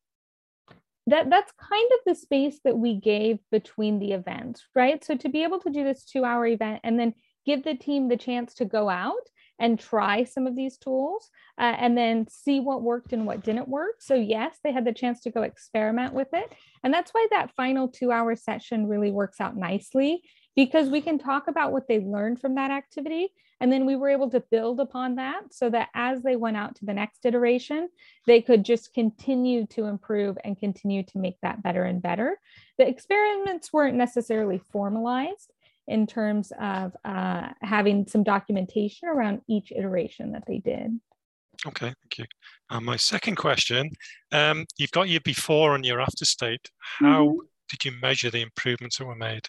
[1.07, 5.03] that that's kind of the space that we gave between the events, right?
[5.03, 7.13] So to be able to do this two hour event and then
[7.45, 9.27] give the team the chance to go out
[9.63, 13.69] and try some of these tools uh, and then see what worked and what didn't
[13.69, 14.01] work.
[14.01, 16.51] So, yes, they had the chance to go experiment with it.
[16.83, 20.21] And that's why that final two hour session really works out nicely
[20.53, 23.29] because we can talk about what they learned from that activity.
[23.61, 26.75] And then we were able to build upon that so that as they went out
[26.75, 27.87] to the next iteration,
[28.27, 32.37] they could just continue to improve and continue to make that better and better.
[32.77, 35.52] The experiments weren't necessarily formalized
[35.87, 40.99] in terms of uh, having some documentation around each iteration that they did.
[41.65, 42.25] Okay, thank you.
[42.69, 43.91] Uh, my second question,
[44.31, 46.69] um, you've got your before and your after state.
[46.79, 47.39] How mm-hmm.
[47.69, 49.47] did you measure the improvements that were made?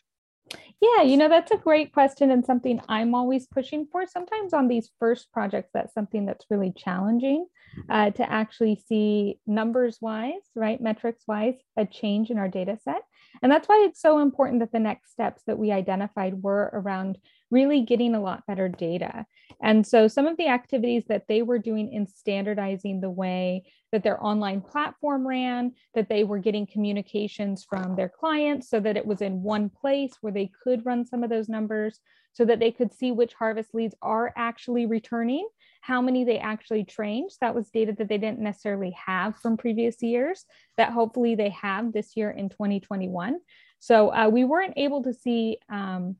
[0.81, 4.07] Yeah, you know, that's a great question and something I'm always pushing for.
[4.07, 7.47] Sometimes on these first projects, that's something that's really challenging
[7.89, 13.03] uh, to actually see numbers wise, right, metrics wise, a change in our data set.
[13.43, 17.19] And that's why it's so important that the next steps that we identified were around
[17.51, 19.27] really getting a lot better data.
[19.63, 24.03] And so some of the activities that they were doing in standardizing the way that
[24.03, 29.07] their online platform ran, that they were getting communications from their clients so that it
[29.07, 32.01] was in one place where they could run some of those numbers
[32.33, 35.47] so that they could see which harvest leads are actually returning
[35.85, 37.31] how many they actually trained.
[37.43, 40.47] That was data that they didn't necessarily have from previous years
[40.79, 43.39] that hopefully they have this year in 2021.
[43.81, 46.17] So uh, we weren't able to see um,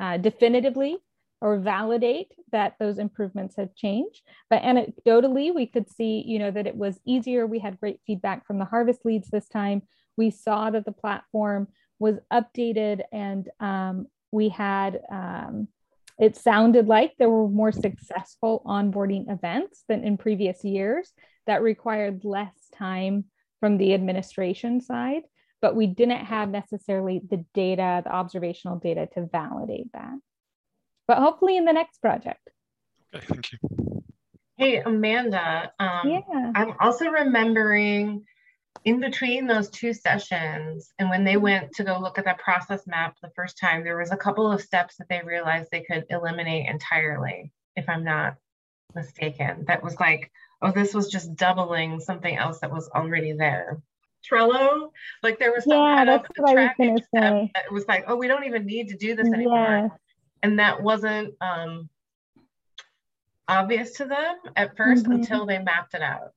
[0.00, 0.98] uh, definitively
[1.40, 4.22] or validate that those improvements have changed.
[4.48, 7.48] But anecdotally, we could see, you know, that it was easier.
[7.48, 9.82] We had great feedback from the harvest leads this time.
[10.16, 11.66] We saw that the platform
[11.98, 15.66] was updated and um, we had um,
[16.18, 21.12] it sounded like there were more successful onboarding events than in previous years
[21.46, 23.24] that required less time
[23.60, 25.22] from the administration side,
[25.60, 30.14] but we didn't have necessarily the data, the observational data to validate that.
[31.08, 32.48] But hopefully in the next project.
[33.14, 33.58] Okay, thank you.
[34.56, 36.52] Hey, Amanda, um, yeah.
[36.54, 38.24] I'm also remembering
[38.84, 42.86] in between those two sessions and when they went to go look at that process
[42.86, 46.04] map the first time there was a couple of steps that they realized they could
[46.10, 48.36] eliminate entirely if i'm not
[48.94, 49.64] mistaken.
[49.66, 50.30] That was like
[50.62, 53.80] oh this was just doubling something else that was already there.
[54.30, 54.90] Trello
[55.22, 58.44] like there was some yeah, kind of tracking step that was like oh we don't
[58.44, 59.66] even need to do this anymore.
[59.66, 59.88] Yeah.
[60.42, 61.88] and that wasn't um
[63.46, 65.12] obvious to them at 1st mm-hmm.
[65.12, 66.32] until they mapped it out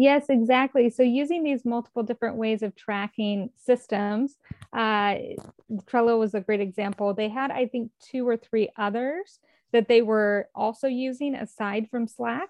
[0.00, 0.88] Yes, exactly.
[0.88, 4.38] So using these multiple different ways of tracking systems,
[4.72, 5.16] uh,
[5.84, 7.12] Trello was a great example.
[7.12, 9.40] They had, I think, two or three others
[9.72, 12.48] that they were also using aside from Slack.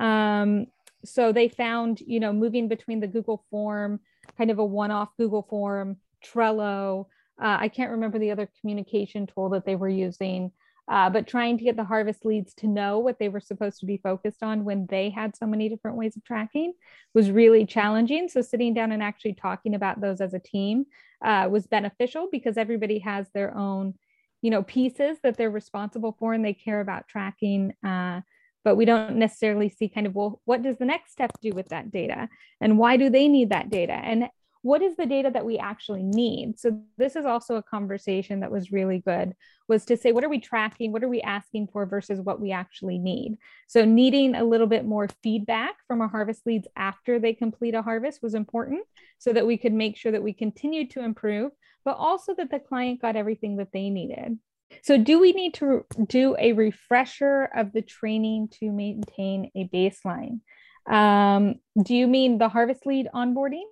[0.00, 0.66] Um,
[1.04, 4.00] so they found, you know, moving between the Google form,
[4.36, 7.06] kind of a one-off Google form, Trello.
[7.40, 10.50] Uh, I can't remember the other communication tool that they were using
[10.88, 13.86] uh, but trying to get the harvest leads to know what they were supposed to
[13.86, 16.72] be focused on when they had so many different ways of tracking
[17.14, 18.28] was really challenging.
[18.28, 20.86] So sitting down and actually talking about those as a team
[21.24, 23.94] uh, was beneficial because everybody has their own,
[24.42, 27.74] you know, pieces that they're responsible for and they care about tracking.
[27.86, 28.20] Uh,
[28.64, 31.68] but we don't necessarily see kind of well what does the next step do with
[31.70, 32.28] that data
[32.60, 34.28] and why do they need that data and
[34.62, 36.58] what is the data that we actually need?
[36.58, 39.34] So this is also a conversation that was really good
[39.68, 40.92] was to say what are we tracking?
[40.92, 43.38] What are we asking for versus what we actually need?
[43.68, 47.82] So needing a little bit more feedback from our harvest leads after they complete a
[47.82, 48.82] harvest was important
[49.18, 51.52] so that we could make sure that we continued to improve
[51.84, 54.38] but also that the client got everything that they needed.
[54.82, 60.40] So do we need to do a refresher of the training to maintain a baseline?
[60.88, 63.64] Um, do you mean the harvest lead onboarding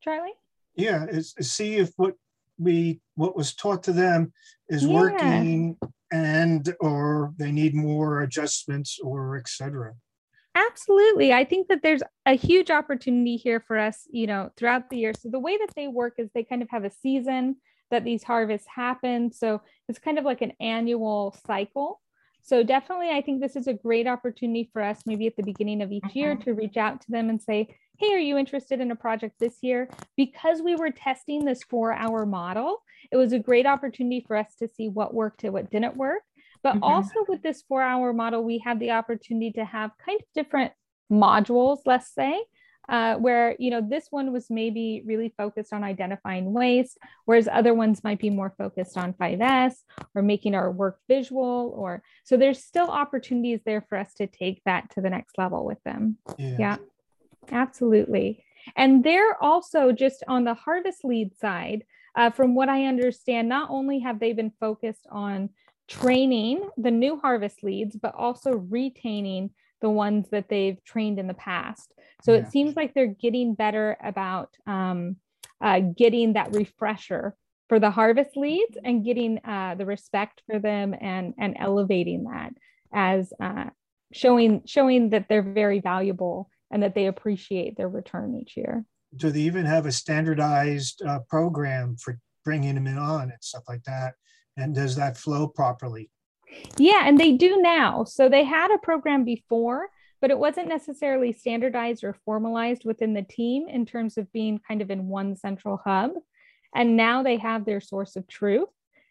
[0.00, 0.32] Charlie?
[0.74, 2.14] Yeah, is, see if what
[2.58, 4.32] we what was taught to them
[4.68, 4.94] is yeah.
[4.94, 5.78] working
[6.12, 9.94] and or they need more adjustments or etc.
[10.54, 11.32] Absolutely.
[11.32, 15.12] I think that there's a huge opportunity here for us, you know, throughout the year.
[15.18, 17.56] So the way that they work is they kind of have a season
[17.90, 19.32] that these harvests happen.
[19.32, 22.00] So it's kind of like an annual cycle
[22.42, 25.82] So definitely, I think this is a great opportunity for us, maybe at the beginning
[25.82, 26.44] of each year, Mhm.
[26.44, 29.58] to reach out to them and say, hey, are you interested in a project this
[29.62, 29.88] year?
[30.16, 32.82] Because we were testing this four hour model,
[33.12, 36.22] it was a great opportunity for us to see what worked and what didn't work.
[36.62, 36.82] But Mhm.
[36.82, 40.72] also with this four hour model, we had the opportunity to have kind of different
[41.12, 42.42] modules, let's say,
[42.88, 47.74] uh, where you know this one was maybe really focused on identifying waste, whereas other
[47.74, 49.84] ones might be more focused on 5S
[50.14, 51.72] or making our work visual.
[51.76, 55.64] Or so there's still opportunities there for us to take that to the next level
[55.64, 56.16] with them.
[56.58, 56.76] Yeah,
[57.50, 58.44] absolutely.
[58.76, 61.84] And they're also just on the harvest lead side.
[62.16, 65.50] Uh, from what I understand, not only have they been focused on
[65.88, 69.50] training the new harvest leads, but also retaining
[69.80, 71.92] the ones that they've trained in the past.
[72.22, 72.40] So Yeah.
[72.40, 75.16] it seems like they're getting better about um,
[75.60, 77.34] uh, getting that refresher
[77.68, 82.52] for the harvest leads and getting uh, the respect for them and and elevating that
[82.92, 83.70] as uh,
[84.12, 88.84] showing showing that they're very valuable and that they appreciate their return each year.
[89.16, 93.64] Do they even have a standardized uh, program for bringing them in on and stuff
[93.68, 94.14] like that?
[94.56, 96.10] And does that flow properly?
[96.76, 98.04] Yeah, and they do now.
[98.04, 99.88] So they had a program before,
[100.20, 104.82] but it wasn't necessarily standardized or formalized within the team in terms of being kind
[104.82, 106.12] of in one central hub.
[106.74, 108.68] And now they have their source of truth.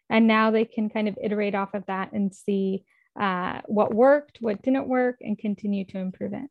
[0.08, 2.84] And now they can kind of iterate off of that and see
[3.18, 6.50] uh, what worked, what didn't work, and continue to improve it.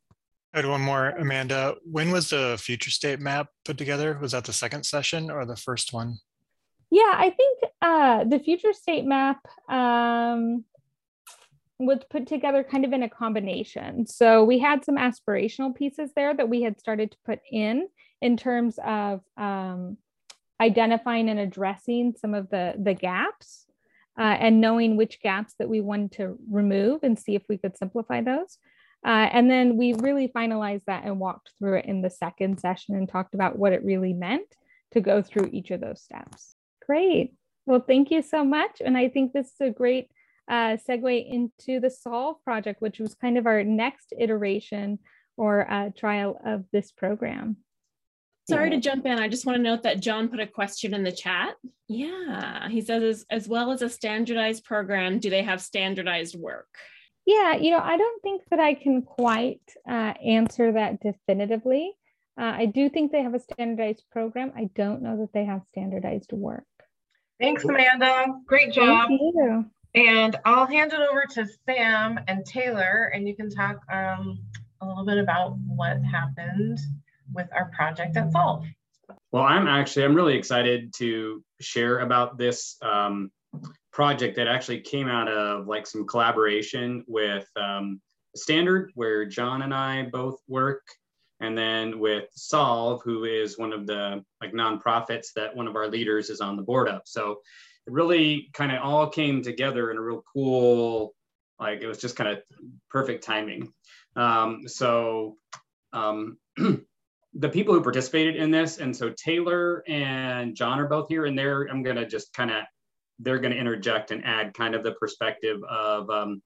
[0.54, 1.76] Had one more, Amanda.
[1.84, 4.18] When was the future state map put together?
[4.20, 6.18] Was that the second session or the first one?
[6.90, 10.66] Yeah, I think uh, the future state map um,
[11.78, 14.08] was put together kind of in a combination.
[14.08, 17.88] So we had some aspirational pieces there that we had started to put in
[18.22, 19.98] in terms of um,
[20.60, 23.66] identifying and addressing some of the the gaps
[24.20, 27.78] uh, and knowing which gaps that we wanted to remove and see if we could
[27.78, 28.58] simplify those.
[29.06, 32.96] Uh, and then we really finalized that and walked through it in the second session
[32.96, 34.56] and talked about what it really meant
[34.92, 36.56] to go through each of those steps.
[36.86, 37.34] Great.
[37.66, 38.82] Well, thank you so much.
[38.84, 40.10] And I think this is a great
[40.50, 45.00] uh, segue into the Solve project, which was kind of our next iteration
[45.38, 47.58] or uh, trial of this program.
[48.50, 49.20] Sorry to jump in.
[49.20, 51.54] I just want to note that John put a question in the chat.
[51.88, 56.68] Yeah, he says, as, as well as a standardized program, do they have standardized work?
[57.30, 61.94] Yeah, you know, I don't think that I can quite uh, answer that definitively.
[62.36, 64.52] Uh, I do think they have a standardized program.
[64.56, 66.65] I don't know that they have standardized work.
[67.39, 68.34] Thanks, Amanda.
[68.48, 69.10] Great job.
[69.10, 69.65] Thank you.
[69.94, 74.39] And I'll hand it over to Sam and Taylor, and you can talk um,
[74.82, 76.80] a little bit about what happened
[77.32, 78.65] with our project at Solve.
[79.32, 83.30] Well, I'm actually, I'm really excited to share about this um,
[83.91, 88.02] project that actually came out of like some collaboration with um,
[88.36, 90.84] Standard, where John and I both work,
[91.39, 95.88] and then with Solve, who is one of the like nonprofits that one of our
[95.88, 97.02] leaders is on the board of.
[97.06, 97.39] So
[97.88, 101.15] it really kind of all came together in a real cool,
[101.60, 102.39] like it was just kind of
[102.89, 103.73] perfect timing.
[104.15, 105.38] Um, so
[105.93, 106.38] um,
[107.34, 111.38] the people who participated in this, and so Taylor and John are both here, and
[111.38, 112.63] they're I'm gonna just kind of
[113.20, 116.42] they're gonna interject and add kind of the perspective of um,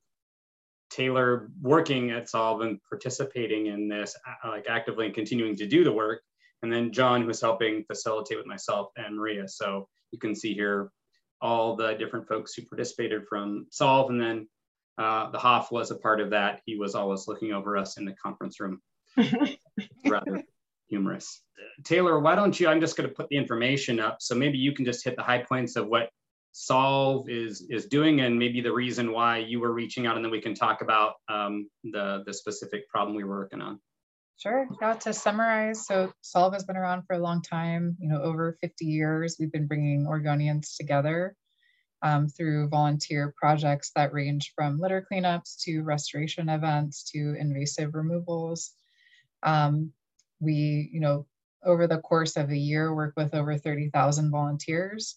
[0.89, 5.91] Taylor working at Solve and participating in this, like actively and continuing to do the
[5.91, 6.21] work,
[6.61, 9.47] and then John who's helping facilitate with myself and Maria.
[9.47, 10.91] So you can see here
[11.41, 14.47] all the different folks who participated from Solve, and then
[14.97, 16.61] uh, the Hoff was a part of that.
[16.65, 18.79] He was always looking over us in the conference room.
[20.07, 20.43] Rather
[20.87, 21.41] humorous.
[21.83, 22.67] Taylor, why don't you?
[22.67, 25.23] I'm just going to put the information up, so maybe you can just hit the
[25.23, 26.09] high points of what
[26.53, 30.31] Solve is is doing, and maybe the reason why you were reaching out, and then
[30.31, 33.79] we can talk about um, the the specific problem we were working on.
[34.37, 34.67] Sure.
[34.81, 38.57] Yeah, to summarize, so Solve has been around for a long time, you know, over
[38.61, 39.37] 50 years.
[39.39, 41.35] We've been bringing Oregonians together
[42.03, 48.71] um, through volunteer projects that range from litter cleanups to restoration events to invasive removals.
[49.43, 49.93] Um,
[50.39, 51.25] we, you know,
[51.63, 55.15] over the course of a year, work with over 30,000 volunteers,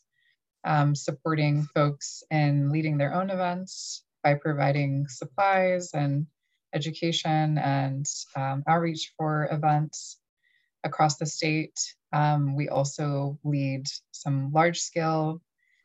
[0.67, 6.27] um, supporting folks in leading their own events by providing supplies and
[6.75, 10.19] education and um, outreach for events
[10.85, 11.95] across the state.
[12.13, 15.41] Um, we also lead some large scale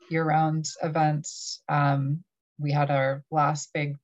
[0.10, 1.62] year round events.
[1.70, 2.24] Um,
[2.60, 3.96] we had our last big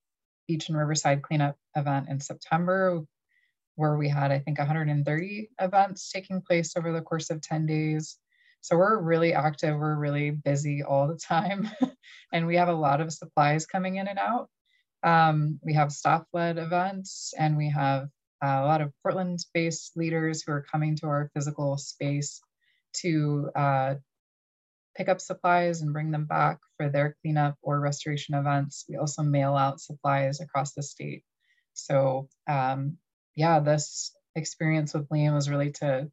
[0.48, 3.04] beach and riverside cleanup event in September,
[3.76, 8.18] where we had, I think, 130 events taking place over the course of 10 days.
[8.62, 11.70] So we're really active, we're really busy all the time,
[12.34, 14.50] and we have a lot of supplies coming in and out.
[15.04, 18.08] Um, we have staff-led events and we have
[18.44, 22.42] uh, a lot of Portland-based leaders who are coming to our physical space
[23.02, 23.96] to uh,
[24.96, 28.86] pick up supplies and bring them back for their cleanup or restoration events.
[28.90, 31.24] We also mail out supplies across the state.
[31.74, 32.98] So um,
[33.36, 36.10] yeah, this experience with Lean was really to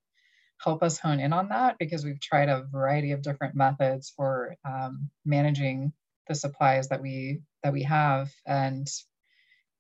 [0.65, 4.57] help us hone in on that because we've tried a variety of different methods for
[4.65, 5.93] um, managing
[6.27, 8.89] the supplies that we that we have and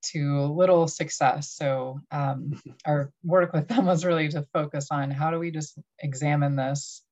[0.03, 1.51] to little success.
[1.53, 5.78] So um, our work with them was really to focus on how do we just
[6.01, 7.03] examine this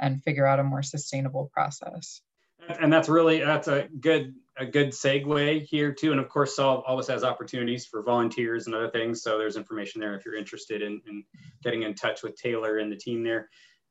[0.00, 2.20] and figure out a more sustainable process.
[2.68, 6.12] And that's really that's a good a good segue here too.
[6.12, 9.22] And of course, Solve always has opportunities for volunteers and other things.
[9.22, 11.24] So there's information there if you're interested in, in
[11.62, 13.48] getting in touch with Taylor and the team there.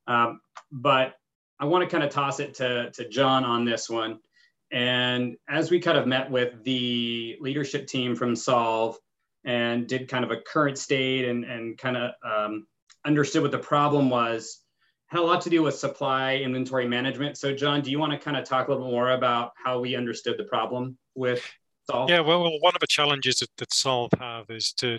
[0.07, 0.39] Um,
[0.71, 1.15] but
[1.59, 4.19] I want to kind of toss it to, to John on this one.
[4.71, 8.97] And as we kind of met with the leadership team from Solve
[9.45, 12.67] and did kind of a current state and, and kind of um,
[13.05, 14.62] understood what the problem was,
[15.13, 17.37] had a lot to do with supply inventory management.
[17.37, 19.95] So John, do you want to kind of talk a little more about how we
[19.95, 21.47] understood the problem with
[21.89, 22.09] Solve?
[22.09, 24.97] Yeah, well, one of the challenges that, that Solve have is to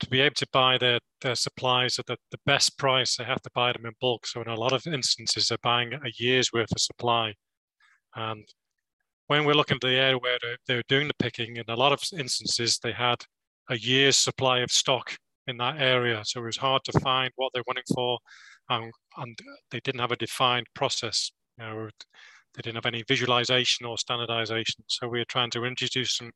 [0.00, 3.42] to be able to buy their, their supplies at the, the best price, they have
[3.42, 4.26] to buy them in bulk.
[4.26, 7.34] So in a lot of instances, they're buying a year's worth of supply.
[8.14, 8.48] And
[9.26, 11.92] when we're looking at the area where they're, they're doing the picking, in a lot
[11.92, 13.22] of instances, they had
[13.68, 15.18] a year's supply of stock
[15.50, 16.22] in that area.
[16.24, 18.18] So it was hard to find what they're running for
[18.70, 19.38] and, and
[19.70, 21.30] they didn't have a defined process.
[21.58, 21.88] You know,
[22.54, 24.84] they didn't have any visualization or standardization.
[24.88, 26.30] So we are trying to introduce them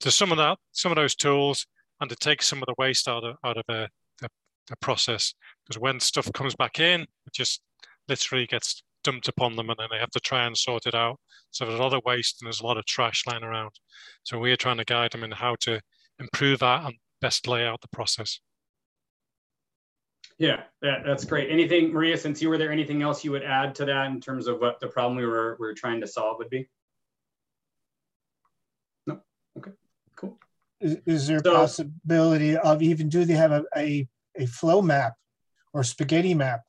[0.00, 1.66] to some of that, some of those tools,
[2.00, 3.88] and to take some of the waste out of out of the
[4.80, 5.32] process.
[5.64, 7.60] Because when stuff comes back in, it just
[8.08, 11.18] literally gets dumped upon them, and then they have to try and sort it out.
[11.50, 13.70] So there's a lot of waste and there's a lot of trash lying around.
[14.24, 15.80] So we are trying to guide them in how to
[16.18, 18.40] improve that and best lay out the process.
[20.38, 21.50] Yeah, that, that's great.
[21.50, 24.48] Anything, Maria, since you were there, anything else you would add to that in terms
[24.48, 26.68] of what the problem we were, we were trying to solve would be?
[29.06, 29.20] No,
[29.56, 29.70] okay,
[30.14, 30.38] cool.
[30.80, 34.06] Is, is there a possibility of even, do they have a, a,
[34.36, 35.14] a flow map
[35.72, 36.60] or spaghetti map?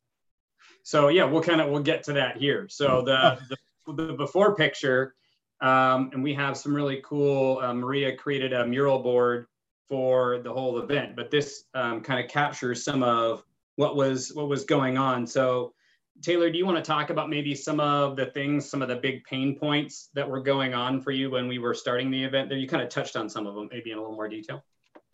[0.84, 2.68] So yeah, we'll kind of, we'll get to that here.
[2.70, 3.38] So the,
[3.86, 5.14] the, the before picture,
[5.60, 9.48] um, and we have some really cool, uh, Maria created a mural board
[9.90, 13.44] for the whole event, but this um, kind of captures some of
[13.78, 15.26] what was what was going on.
[15.26, 15.74] So
[16.22, 18.96] Taylor, do you want to talk about maybe some of the things, some of the
[18.96, 22.50] big pain points that were going on for you when we were starting the event?
[22.50, 24.64] There, you kind of touched on some of them, maybe in a little more detail.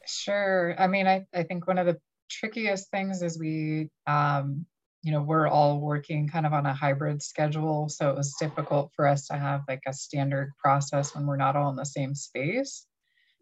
[0.07, 0.75] Sure.
[0.79, 1.99] I mean, I, I think one of the
[2.29, 4.65] trickiest things is we, um,
[5.01, 7.89] you know, we're all working kind of on a hybrid schedule.
[7.89, 11.57] So it was difficult for us to have like a standard process when we're not
[11.57, 12.85] all in the same space.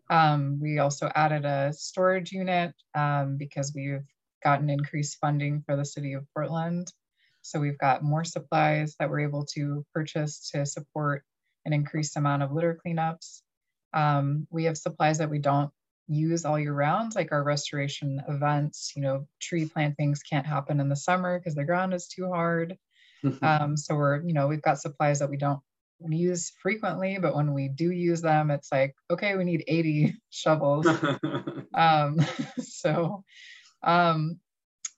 [0.09, 4.03] Um, we also added a storage unit um, because we've
[4.41, 6.91] gotten increased funding for the city of Portland.
[7.41, 11.23] So we've got more supplies that we're able to purchase to support
[11.65, 13.41] an increased amount of litter cleanups.
[13.93, 15.71] Um, we have supplies that we don't
[16.07, 18.93] use all year round, like our restoration events.
[18.95, 22.77] You know, tree plantings can't happen in the summer because the ground is too hard.
[23.41, 25.61] um, so we're, you know, we've got supplies that we don't
[26.09, 30.87] use frequently, but when we do use them, it's like, okay, we need 80 shovels.
[31.73, 32.17] um,
[32.59, 33.23] so
[33.83, 34.39] um,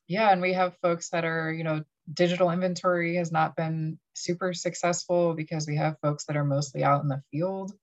[0.08, 4.54] yeah, and we have folks that are, you know, digital inventory has not been super
[4.54, 7.74] successful because we have folks that are mostly out in the field.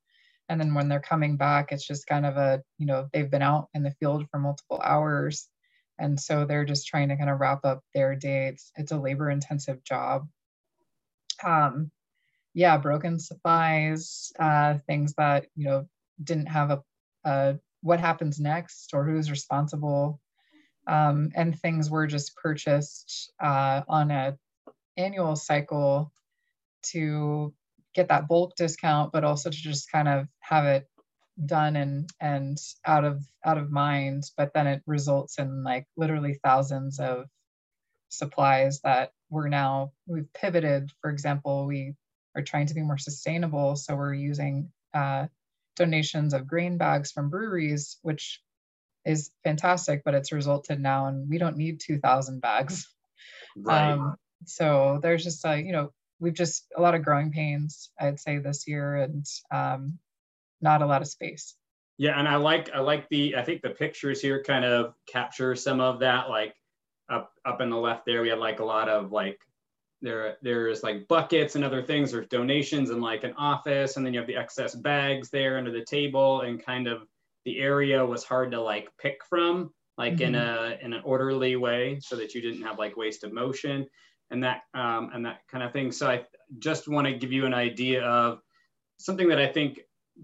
[0.48, 3.42] And then when they're coming back, it's just kind of a, you know, they've been
[3.42, 5.48] out in the field for multiple hours.
[5.98, 8.48] And so they're just trying to kind of wrap up their day.
[8.48, 10.28] It's, it's a labor intensive job.
[11.44, 11.90] Um,
[12.52, 15.86] yeah, broken supplies, uh, things that, you know,
[16.22, 16.82] didn't have a,
[17.24, 20.20] a what happens next or who's responsible
[20.90, 24.36] um, and things were just purchased uh, on a
[24.96, 26.12] annual cycle
[26.82, 27.54] to
[27.94, 30.88] get that bulk discount, but also to just kind of have it
[31.46, 34.24] done and and out of out of mind.
[34.36, 37.26] But then it results in like literally thousands of
[38.08, 40.90] supplies that we're now we've pivoted.
[41.00, 41.94] For example, we
[42.34, 45.28] are trying to be more sustainable, so we're using uh,
[45.76, 48.40] donations of grain bags from breweries, which
[49.04, 52.86] is fantastic, but it's resulted now and we don't need 2000 bags.
[53.56, 53.92] Right.
[53.92, 58.20] Um, so there's just a, you know, we've just a lot of growing pains, I'd
[58.20, 59.98] say this year and um,
[60.60, 61.56] not a lot of space.
[61.98, 62.18] Yeah.
[62.18, 65.80] And I like, I like the, I think the pictures here kind of capture some
[65.80, 66.54] of that, like
[67.10, 69.38] up, up in the left there, we had like a lot of like
[70.02, 74.14] there there's like buckets and other things there's donations and like an office and then
[74.14, 77.02] you have the excess bags there under the table and kind of
[77.44, 80.22] the area was hard to like pick from like mm-hmm.
[80.22, 83.86] in a in an orderly way so that you didn't have like waste of motion
[84.30, 85.92] and that um, and that kind of thing.
[85.92, 86.24] So i
[86.58, 88.40] just want to give you an idea of
[88.98, 89.80] something that i think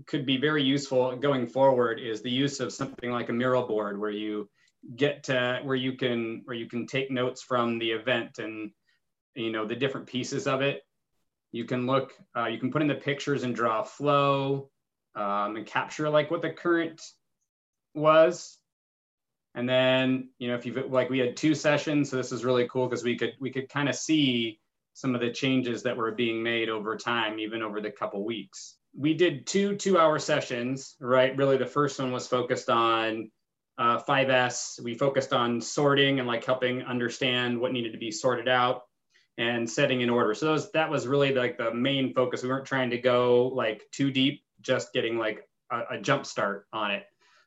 [0.07, 3.99] could be very useful going forward is the use of something like a mural board
[3.99, 4.49] where you
[4.95, 8.71] get to where you can where you can take notes from the event and
[9.35, 10.83] you know the different pieces of it.
[11.53, 14.71] You can look uh, you can put in the pictures and draw a flow
[15.17, 17.03] um, and capture like what the current
[17.95, 18.59] was.
[19.55, 22.69] And then you know if you've like we had two sessions so this is really
[22.69, 24.61] cool because we could we could kind of see
[24.93, 28.77] some of the changes that were being made over time even over the couple weeks.
[28.95, 31.35] We did two two hour sessions right?
[31.37, 33.31] Really the first one was focused on
[33.79, 38.49] uh, 5s we focused on sorting and like helping understand what needed to be sorted
[38.49, 38.83] out
[39.39, 40.35] and setting in order.
[40.35, 42.43] So those, that was really like the main focus.
[42.43, 46.67] We weren't trying to go like too deep, just getting like a, a jump start
[46.73, 47.05] on it,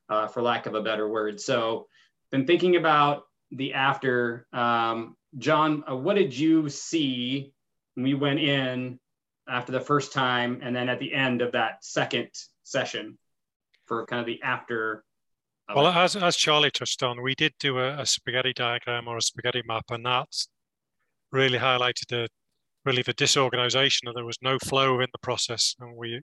[0.10, 1.40] uh, for lack of a better word.
[1.40, 1.88] So
[2.32, 7.54] then thinking about the after, um, John, uh, what did you see
[7.96, 9.00] when we went in
[9.48, 12.30] after the first time and then at the end of that second
[12.64, 13.18] session
[13.86, 15.04] for kind of the after?
[15.74, 19.22] Well, as, as Charlie touched on, we did do a, a spaghetti diagram or a
[19.22, 20.48] spaghetti map, and that's
[21.32, 22.28] really highlighted the
[22.86, 25.76] really the disorganization and there was no flow in the process.
[25.80, 26.22] And we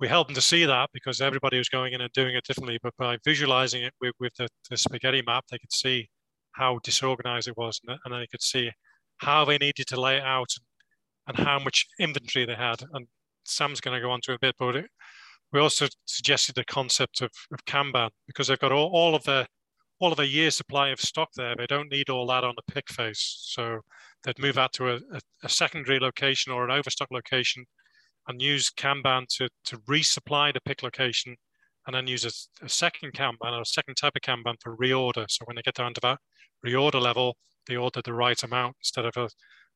[0.00, 2.78] we helped them to see that because everybody was going in and doing it differently.
[2.82, 6.08] But by visualizing it with, with the, the spaghetti map, they could see
[6.52, 8.70] how disorganized it was, and, they could see
[9.18, 10.50] how they needed to lay it out
[11.26, 12.82] and how much inventory they had.
[12.92, 13.06] And
[13.44, 14.86] Sam's going to go on to a bit, but it,
[15.52, 19.46] we also suggested the concept of, of Kanban because they've got all, all of their
[20.00, 21.54] all of a year's supply of stock there.
[21.56, 23.38] They don't need all that on the pick phase.
[23.40, 23.78] So
[24.24, 27.64] they'd move out to a, a, a secondary location or an overstock location
[28.28, 31.36] and use Kanban to, to resupply the pick location
[31.86, 35.26] and then use a, a, second Kanban or a second type of Kanban for reorder.
[35.28, 36.18] So when they get down to that
[36.66, 39.28] reorder level, they order the right amount instead of a,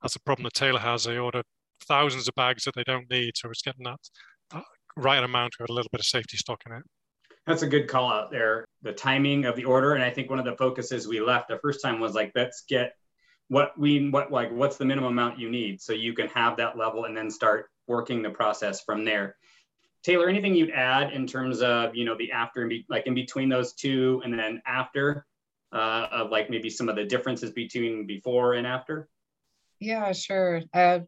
[0.03, 1.05] that's a problem that Taylor has.
[1.05, 1.42] They order
[1.86, 3.36] thousands of bags that they don't need.
[3.36, 3.99] So it's getting that,
[4.53, 4.64] that
[4.96, 6.82] right amount with a little bit of safety stock in it.
[7.46, 8.66] That's a good call out there.
[8.82, 11.59] The timing of the order, and I think one of the focuses we left the
[11.59, 12.92] first time was like, let's get
[13.49, 16.76] what we what like what's the minimum amount you need, so you can have that
[16.76, 19.36] level and then start working the process from there.
[20.03, 23.14] Taylor, anything you'd add in terms of you know the after and be, like in
[23.14, 25.26] between those two and then after
[25.72, 29.09] uh, of like maybe some of the differences between before and after?
[29.80, 30.62] Yeah, sure.
[30.74, 31.01] Uh,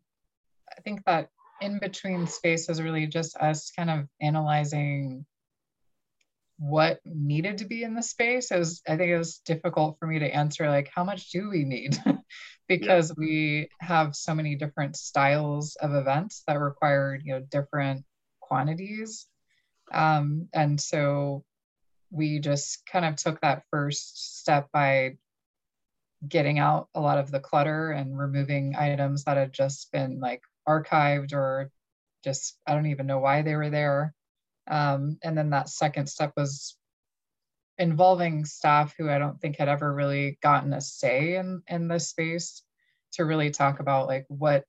[0.70, 1.28] I think that
[1.60, 5.26] in between space is really just us kind of analyzing
[6.60, 8.50] what needed to be in the space.
[8.50, 11.48] It was, I think it was difficult for me to answer like how much do
[11.48, 11.98] we need
[12.68, 13.14] because yeah.
[13.16, 18.04] we have so many different styles of events that required you know different
[18.40, 19.26] quantities.
[19.90, 21.44] Um, and so
[22.10, 25.16] we just kind of took that first step by
[26.28, 30.42] getting out a lot of the clutter and removing items that had just been like
[30.68, 31.70] archived or
[32.22, 34.14] just I don't even know why they were there.
[34.70, 36.76] Um, and then that second step was
[37.76, 42.08] involving staff who I don't think had ever really gotten a say in, in this
[42.08, 42.62] space
[43.14, 44.64] to really talk about like what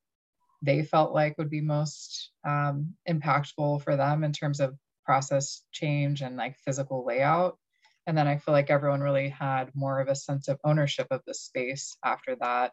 [0.62, 4.74] they felt like would be most um, impactful for them in terms of
[5.04, 7.58] process change and like physical layout.
[8.06, 11.20] And then I feel like everyone really had more of a sense of ownership of
[11.26, 12.72] the space after that.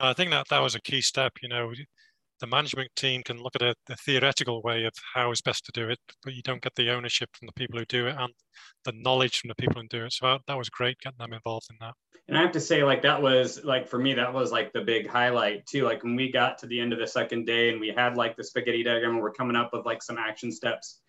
[0.00, 1.34] I think that that was a key step.
[1.42, 1.72] You know,
[2.40, 5.72] the management team can look at a, a, theoretical way of how is best to
[5.72, 8.32] do it, but you don't get the ownership from the people who do it and
[8.84, 10.12] the knowledge from the people who do it.
[10.12, 11.94] So that was great getting them involved in that.
[12.28, 14.82] And I have to say, like that was like for me, that was like the
[14.82, 15.84] big highlight too.
[15.84, 18.36] Like when we got to the end of the second day and we had like
[18.36, 21.00] the spaghetti diagram, and we're coming up with like some action steps.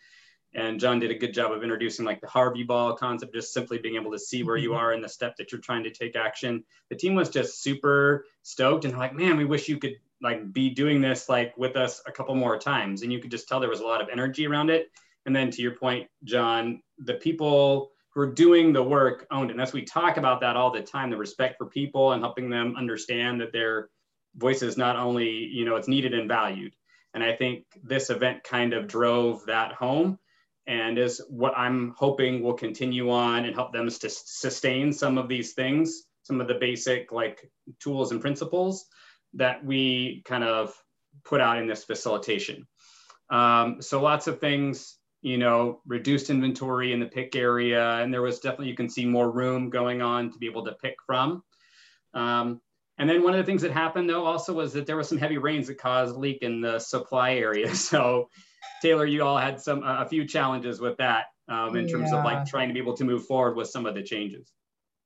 [0.55, 3.77] And John did a good job of introducing like the Harvey ball concept, just simply
[3.77, 4.79] being able to see where you mm-hmm.
[4.79, 6.63] are in the step that you're trying to take action.
[6.89, 10.69] The team was just super stoked and like, man, we wish you could like be
[10.69, 13.03] doing this like with us a couple more times.
[13.03, 14.89] And you could just tell there was a lot of energy around it.
[15.25, 19.53] And then to your point john the people who are doing the work owned it.
[19.53, 22.49] And as we talk about that all the time the respect for people and helping
[22.49, 23.89] them understand that their
[24.35, 26.73] voice is not only you know it's needed and valued.
[27.13, 30.17] And i think this event kind of drove that home
[30.69, 35.27] and is what i'm hoping will continue on and help them to sustain some of
[35.27, 38.85] these things some of the basic like tools and principles
[39.33, 40.73] that we kind of
[41.23, 42.67] put out in this facilitation.
[43.29, 48.21] Um, so lots of things, you know, reduced inventory in the pick area, and there
[48.21, 51.43] was definitely, you can see more room going on to be able to pick from.
[52.13, 52.61] Um,
[52.97, 55.17] And then one of the things that happened though also was that there was some
[55.17, 57.73] heavy rains that caused leak in the supply area.
[57.89, 58.29] So
[58.81, 62.19] Taylor, you all had some a few challenges with that um, in terms Yeah.
[62.19, 64.51] of like trying to be able to move forward with some of the changes.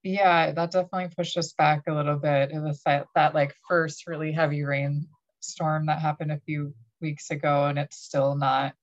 [0.03, 2.51] Yeah, that definitely pushed us back a little bit.
[2.51, 5.07] It was that, that like first really heavy rain
[5.39, 8.73] storm that happened a few weeks ago, and it's still not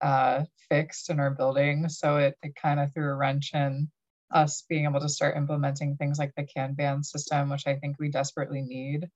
[0.00, 1.88] uh, fixed in our building.
[1.88, 3.88] So it, it kind of threw a wrench in
[4.32, 8.10] us being able to start implementing things like the Kanban system, which I think we
[8.10, 9.08] desperately need.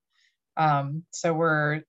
[0.56, 1.82] Um, so we're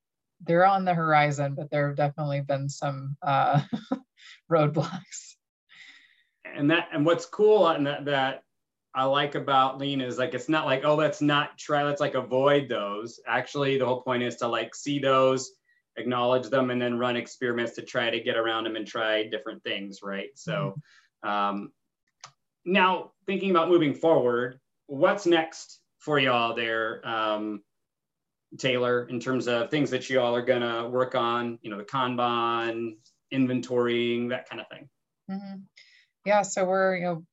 [0.46, 3.62] they're on the horizon, but there have definitely been some uh,
[4.52, 5.36] roadblocks.
[6.46, 8.44] and that and what's cool and that that
[8.96, 12.16] I like about lean is like it's not like oh let's not try let's like
[12.16, 13.20] avoid those.
[13.28, 15.52] Actually, the whole point is to like see those,
[15.98, 19.64] acknowledge them, and then run experiments to try to get around them and try different
[19.64, 20.30] things, right?
[20.36, 20.76] So
[21.24, 21.72] um,
[22.66, 27.62] now thinking about moving forward, what's next for y'all there, um,
[28.58, 31.60] Taylor, in terms of things that y'all are gonna work on?
[31.62, 32.98] You know, the Kanban,
[33.34, 34.90] inventorying, that kind of thing.
[35.30, 35.64] Mhm.
[36.26, 37.26] Yeah, so we're, you know,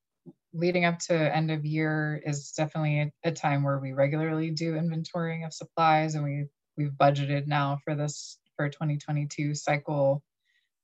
[0.53, 4.73] leading up to end of year is definitely a, a time where we regularly do
[4.73, 6.45] inventorying of supplies and we
[6.77, 10.23] we've budgeted now for this for 2022 cycle.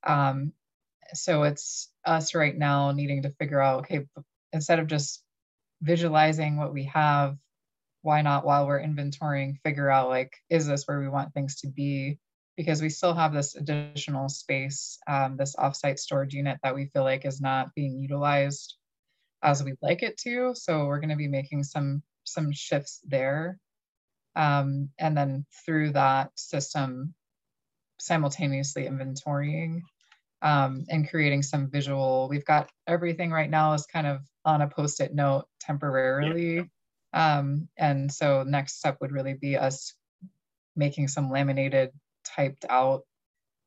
[0.06, 0.54] Um,
[1.14, 4.06] so it's us right now needing to figure out, okay,
[4.54, 5.24] instead of just
[5.82, 7.38] visualizing what we have,
[8.08, 11.68] why not while we're inventorying figure out like, is this where we want things to
[11.68, 12.18] be?
[12.58, 17.04] because we still have this additional space, um, this offsite storage unit that we feel
[17.04, 18.76] like is not being utilized
[19.44, 20.54] as we'd like it to.
[20.56, 23.60] So we're going to be making some some shifts there,
[24.36, 27.14] um, and then through that system,
[28.00, 29.82] simultaneously inventorying
[30.42, 32.28] um, and creating some visual.
[32.30, 36.70] We've got everything right now is kind of on a post-it note temporarily.
[37.18, 39.96] Um, and so next step would really be us
[40.76, 41.90] making some laminated
[42.24, 43.06] typed out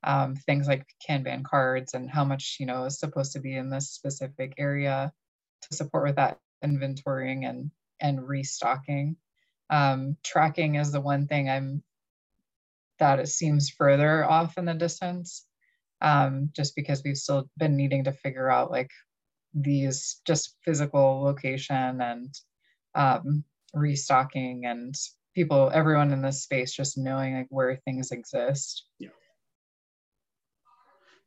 [0.03, 3.69] um, things like Kanban cards and how much, you know, is supposed to be in
[3.69, 5.11] this specific area
[5.63, 9.17] to support with that inventorying and, and restocking.
[9.69, 11.83] Um, tracking is the one thing I'm,
[12.99, 15.45] that it seems further off in the distance,
[15.99, 18.91] um, just because we've still been needing to figure out like
[19.53, 22.33] these just physical location and
[22.95, 24.95] um, restocking and
[25.35, 28.85] people, everyone in this space just knowing like where things exist.
[28.99, 29.09] Yeah.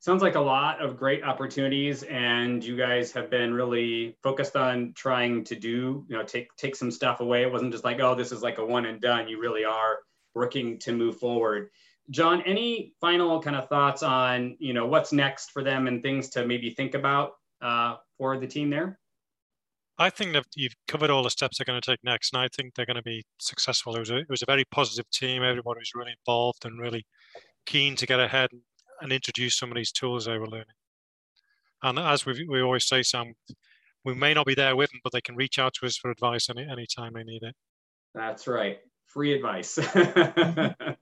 [0.00, 4.92] Sounds like a lot of great opportunities, and you guys have been really focused on
[4.94, 7.40] trying to do, you know, take take some stuff away.
[7.40, 9.28] It wasn't just like, oh, this is like a one and done.
[9.28, 10.00] You really are
[10.34, 11.70] working to move forward.
[12.10, 16.28] John, any final kind of thoughts on, you know, what's next for them and things
[16.30, 18.98] to maybe think about uh, for the team there?
[19.98, 22.48] I think that you've covered all the steps they're going to take next, and I
[22.54, 23.94] think they're going to be successful.
[23.94, 25.42] It was a, it was a very positive team.
[25.42, 27.06] Everybody was really involved and really
[27.66, 28.62] keen to get ahead and,
[29.00, 30.66] and introduce some of these tools they were learning.
[31.82, 33.34] And as we we always say, Sam,
[34.04, 36.10] we may not be there with them, but they can reach out to us for
[36.10, 37.54] advice any anytime they need it.
[38.14, 38.78] That's right.
[39.06, 39.78] Free advice.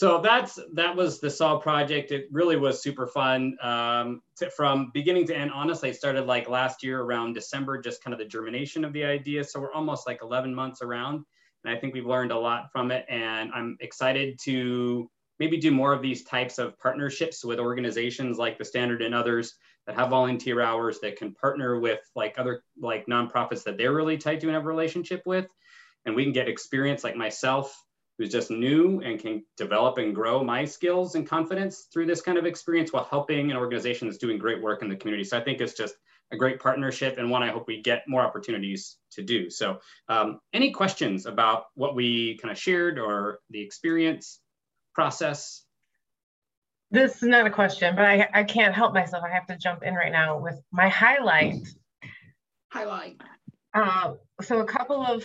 [0.00, 2.10] so that's that was the Solve project.
[2.10, 5.50] It really was super fun um, to, from beginning to end.
[5.52, 9.04] Honestly, it started like last year around December, just kind of the germination of the
[9.04, 9.44] idea.
[9.44, 11.26] So we're almost like 11 months around,
[11.64, 13.04] and I think we've learned a lot from it.
[13.10, 18.56] And I'm excited to maybe do more of these types of partnerships with organizations like
[18.56, 19.52] the Standard and others
[19.86, 24.16] that have volunteer hours that can partner with like other like nonprofits that they're really
[24.16, 25.50] tied to and have a relationship with
[26.06, 27.84] and we can get experience like myself
[28.20, 32.36] who's just new and can develop and grow my skills and confidence through this kind
[32.36, 35.40] of experience while helping an organization that's doing great work in the community so i
[35.42, 35.94] think it's just
[36.30, 40.38] a great partnership and one i hope we get more opportunities to do so um,
[40.52, 44.40] any questions about what we kind of shared or the experience
[44.94, 45.64] process
[46.90, 49.22] This is not a question, but I, I can't help myself.
[49.24, 51.54] I have to jump in right now with my highlight.
[52.70, 53.16] highlight
[53.72, 55.24] Uh, so a couple of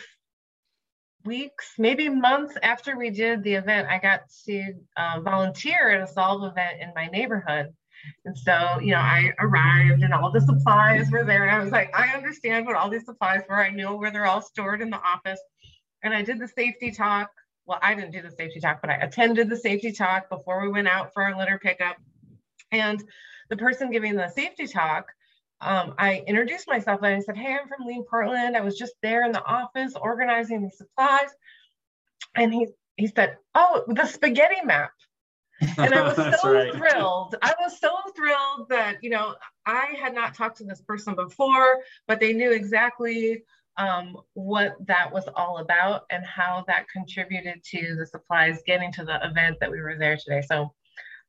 [1.26, 6.12] weeks, maybe months after we did the event, I got to uh, volunteer at a
[6.12, 7.74] Solve event in my neighborhood.
[8.26, 11.44] And so, you know, I arrived and all the supplies were there.
[11.44, 13.56] And I was like, I understand what all these supplies were.
[13.56, 15.40] I know where they're all stored in the office.
[16.04, 17.30] And I did the safety talk.
[17.66, 20.70] Well, I didn't do the safety talk, but I attended the safety talk before we
[20.70, 21.98] went out for our litter pickup.
[22.72, 23.04] And
[23.50, 25.08] the person giving the safety talk,
[25.66, 28.56] um, I introduced myself and I said, Hey, I'm from Lean Portland.
[28.56, 31.30] I was just there in the office organizing the supplies.
[32.36, 34.92] And he, he said, Oh, the spaghetti map.
[35.78, 36.74] And I was so right.
[36.74, 37.36] thrilled.
[37.42, 39.36] I was so thrilled that, you know,
[39.66, 43.44] I had not talked to this person before, but they knew exactly
[43.78, 49.04] um, what that was all about and how that contributed to the supplies getting to
[49.04, 50.42] the event that we were there today.
[50.42, 50.74] So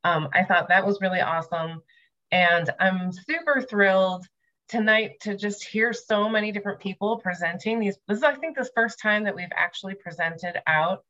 [0.04, 1.82] um, I thought that was really awesome.
[2.30, 4.26] And I'm super thrilled
[4.68, 7.96] tonight to just hear so many different people presenting these.
[8.08, 11.04] This is, I think, the first time that we've actually presented out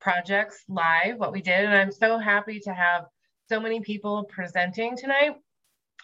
[0.00, 1.64] projects live, what we did.
[1.64, 3.06] And I'm so happy to have
[3.48, 5.36] so many people presenting tonight.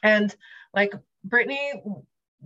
[0.02, 0.34] And
[0.72, 0.94] like
[1.24, 1.82] Brittany,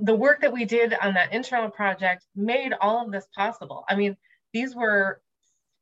[0.00, 3.84] the work that we did on that internal project made all of this possible.
[3.88, 4.16] I mean,
[4.52, 5.20] these were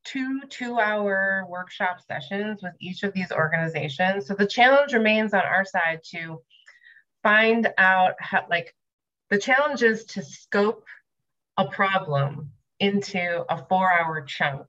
[0.07, 4.27] two two hour workshop sessions with each of these organizations.
[4.27, 6.41] So the challenge remains on our side to
[7.23, 8.75] find out how, like,
[9.31, 10.85] the challenge is to scope
[11.57, 14.67] a problem into a four hour chunk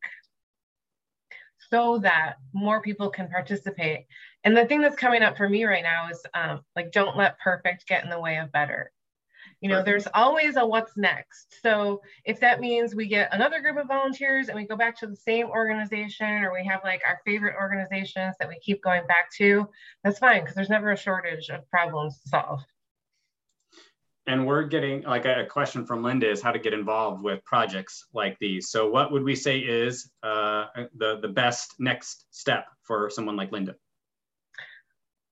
[1.70, 4.06] so that more people can participate.
[4.44, 7.40] And the thing that's coming up for me right now is um, like, don't let
[7.40, 8.92] perfect get in the way of better.
[9.62, 11.62] You know, there's always a what's next.
[11.64, 15.08] So if that means we get another group of volunteers and we go back to
[15.08, 19.32] the same organization or we have like our favorite organizations that we keep going back
[19.38, 19.68] to,
[20.04, 22.64] that's fine because there's never a shortage of problems to solve.
[24.28, 28.06] And we're getting like a question from Linda is how to get involved with projects
[28.14, 28.70] like these.
[28.70, 30.66] So what would we say is uh,
[30.98, 33.76] the, the best next step for someone like Linda?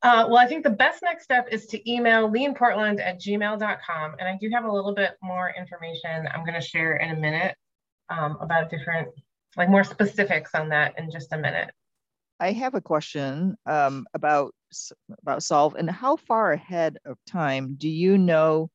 [0.06, 4.16] Uh, well, I think the best next step is to email leanportland at gmail.com.
[4.20, 7.16] And I do have a little bit more information I'm going to share in a
[7.16, 7.56] minute
[8.12, 9.08] um, about different,
[9.58, 11.72] like more specifics on that in just a minute.
[12.40, 14.54] I have a question um, about
[15.24, 18.70] about Solve and how far ahead of time do you know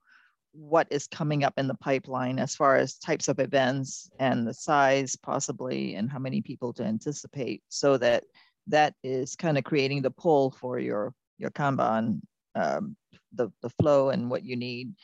[0.50, 4.54] what is coming up in the pipeline as far as types of events and the
[4.54, 8.24] size possibly and how many people to anticipate so that
[8.66, 12.20] that is kind of creating the pull for your your Kanban,
[12.54, 12.96] um,
[13.32, 14.94] the, the flow and what you need.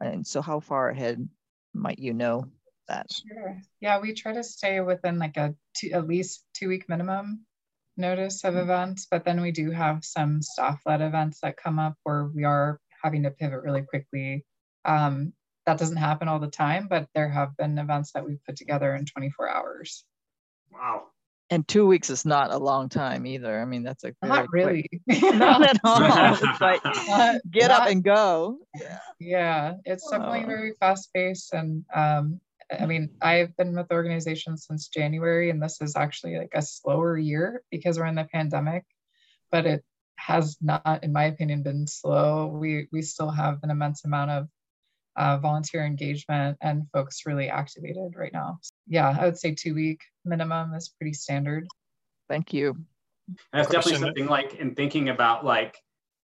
[0.00, 1.28] And so how far ahead
[1.72, 2.46] might you know
[2.88, 3.06] that?
[3.12, 3.60] Sure.
[3.80, 7.44] Yeah, we try to stay within like a two, at least two week minimum
[7.96, 8.64] notice of mm-hmm.
[8.64, 12.44] events, but then we do have some staff led events that come up where we
[12.44, 14.44] are having to pivot really quickly.
[14.84, 15.32] Um,
[15.66, 18.94] that doesn't happen all the time, but there have been events that we've put together
[18.94, 20.04] in 24 hours.
[20.72, 21.04] Wow
[21.50, 23.60] and two weeks is not a long time either.
[23.60, 25.98] I mean, that's a not really, not at all.
[26.02, 26.82] It's like
[27.50, 28.58] get not, up and go.
[28.74, 32.40] Yeah, yeah, it's definitely very fast paced, and um,
[32.70, 36.62] I mean, I've been with the organization since January, and this is actually like a
[36.62, 38.84] slower year because we're in the pandemic,
[39.50, 39.84] but it
[40.16, 42.46] has not, in my opinion, been slow.
[42.46, 44.48] We we still have an immense amount of
[45.16, 48.58] uh, volunteer engagement and folks really activated right now.
[48.86, 51.66] Yeah, I would say two week minimum is pretty standard.
[52.28, 52.76] Thank you.
[53.52, 55.76] That's definitely something like in thinking about like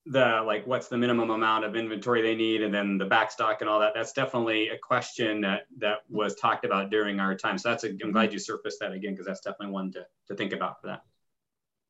[0.06, 3.70] the like what's the minimum amount of inventory they need and then the backstock and
[3.70, 7.70] all that that's definitely a question that that was talked about during our time so
[7.70, 10.52] that's a, i'm glad you surfaced that again because that's definitely one to, to think
[10.52, 11.04] about for that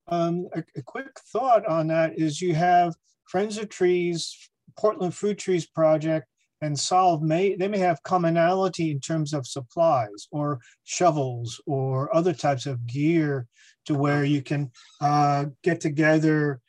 [0.08, 2.96] um, a, a quick thought on that is you have
[3.26, 6.28] friends of trees portland fruit trees project
[6.64, 12.34] and solve may they may have commonality in terms of supplies or shovels or other
[12.34, 13.48] types of gear
[13.86, 16.62] to where you can uh, get together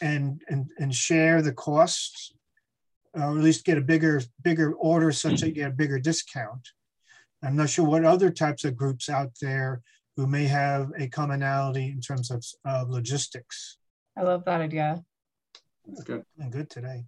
[0.00, 2.32] and, and and share the costs
[3.14, 6.68] or at least get a bigger bigger order such that you get a bigger discount.
[7.42, 9.82] I'm not sure what other types of groups out there
[10.16, 13.78] who may have a commonality in terms of, of logistics.
[14.16, 15.02] I love that idea.
[15.86, 16.24] That's good.
[16.38, 17.04] And good today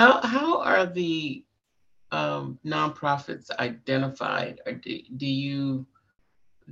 [0.00, 1.44] how how are the
[2.10, 4.60] um, nonprofits identified?
[4.64, 5.86] Or do, do you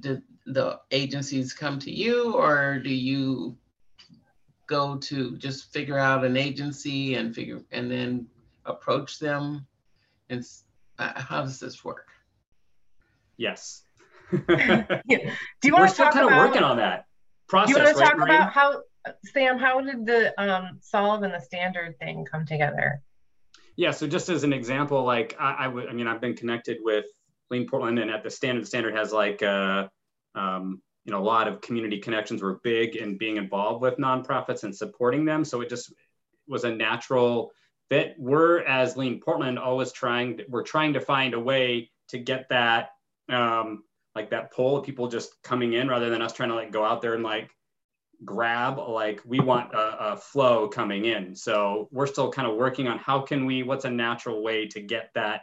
[0.01, 3.57] do the agencies come to you, or do you
[4.67, 8.27] go to just figure out an agency and figure and then
[8.65, 9.67] approach them?
[10.31, 10.43] And
[10.99, 12.09] uh, how does this work?
[13.37, 13.83] Yes.
[14.49, 14.85] yeah.
[15.07, 17.07] Do you want We're to still talk kind of working on that
[17.47, 17.75] process.
[17.75, 18.37] Do you want to right, talk Maria?
[18.37, 18.83] about how
[19.33, 19.59] Sam?
[19.59, 23.03] How did the um, solve and the standard thing come together?
[23.79, 26.79] Yeah, so just as an example, like I, I would, I mean, I've been connected
[26.81, 27.05] with
[27.49, 29.87] Lean Portland, and at the standard, standard has like, uh,
[30.35, 32.43] um, you know, a lot of community connections.
[32.43, 35.45] We're big in being involved with nonprofits and supporting them.
[35.45, 35.93] So it just
[36.49, 37.53] was a natural
[37.89, 38.17] fit.
[38.19, 42.89] We're as Lean Portland always trying, we're trying to find a way to get that,
[43.29, 43.85] um,
[44.17, 46.85] like that pull of people just coming in rather than us trying to like go
[46.85, 47.49] out there and like
[48.25, 51.37] grab like we want a, a, flow coming in.
[51.37, 54.81] So we're still kind of working on how can we what's a natural way to
[54.81, 55.43] get that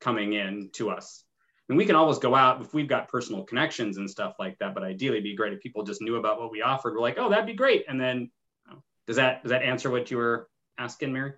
[0.00, 1.22] coming in to us?
[1.68, 4.74] And we can always go out if we've got personal connections and stuff like that
[4.74, 6.94] but ideally it'd be great if people just knew about what we offered.
[6.94, 7.84] We're like oh that'd be great.
[7.88, 8.30] And then
[9.06, 11.34] does that does that answer what you were asking mary?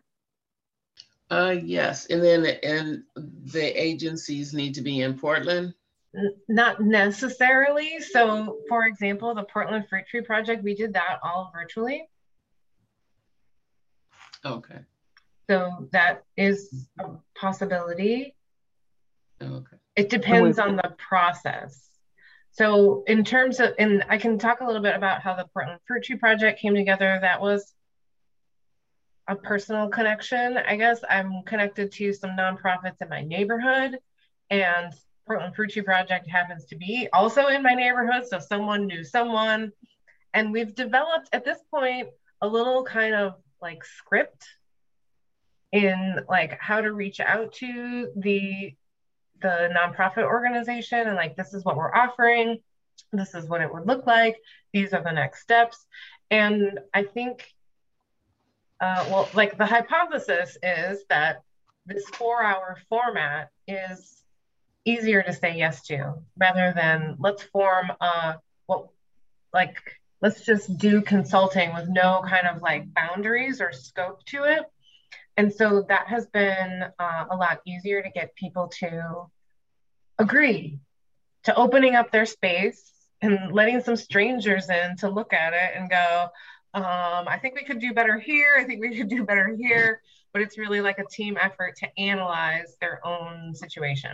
[1.31, 5.75] Uh, yes, and then, and the agencies need to be in Portland?
[6.49, 8.01] Not necessarily.
[8.01, 12.09] So for example, the Portland Fruit Tree Project, we did that all virtually.
[14.45, 14.81] Okay.
[15.51, 18.35] So that is a possibility.
[19.43, 19.77] Okay.
[19.97, 21.89] It depends on the process.
[22.53, 25.81] So in terms of, and I can talk a little bit about how the Portland
[25.87, 27.19] Fruit Tree Project came together.
[27.21, 27.75] That was
[29.27, 30.57] a personal connection.
[30.57, 33.99] I guess I'm connected to some nonprofits in my neighborhood
[34.51, 34.93] and
[35.29, 38.27] Portland Fruit Tree Project happens to be also in my neighborhood.
[38.27, 39.73] So someone knew someone.
[40.33, 42.09] And we've developed at this point
[42.41, 44.47] a little kind of like script
[45.73, 48.73] in like how to reach out to the
[49.41, 52.59] the nonprofit organization and like this is what we're offering
[53.13, 54.37] this is what it would look like
[54.73, 55.87] these are the next steps
[56.31, 57.53] and i think
[58.81, 61.43] uh, well like the hypothesis is that
[61.87, 64.25] this four hour format is
[64.89, 68.35] easier to say yes to rather than let's form uh
[68.67, 68.89] what
[69.53, 69.77] like
[70.23, 74.65] let's just do consulting with no kind of like boundaries or scope to it
[75.37, 79.31] and so that has been uh, a lot easier to get people to
[80.19, 80.81] agree
[81.45, 85.91] to opening up their space and letting some strangers in to look at it and
[85.91, 86.29] go,
[86.75, 88.57] um, I think we could do better here.
[88.59, 90.03] I think we could do better here.
[90.33, 94.11] But it's really like a team effort to analyze their own situation.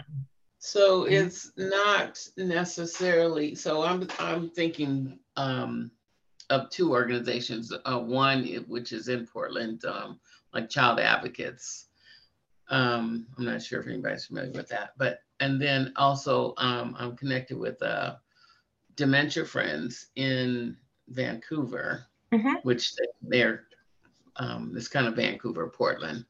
[0.64, 3.54] So it's not necessarily.
[3.54, 5.90] So I'm I'm thinking um,
[6.48, 7.70] of two organizations.
[7.84, 10.18] Uh, one which is in Portland, um,
[10.54, 11.88] like Child Advocates.
[12.70, 17.14] Um, I'm not sure if anybody's familiar with that, but and then also um, I'm
[17.14, 18.14] connected with uh,
[18.96, 22.64] Dementia Friends in Vancouver, Mhm.
[22.64, 23.66] which they're
[24.36, 26.24] um, it's kind of Vancouver, Portland.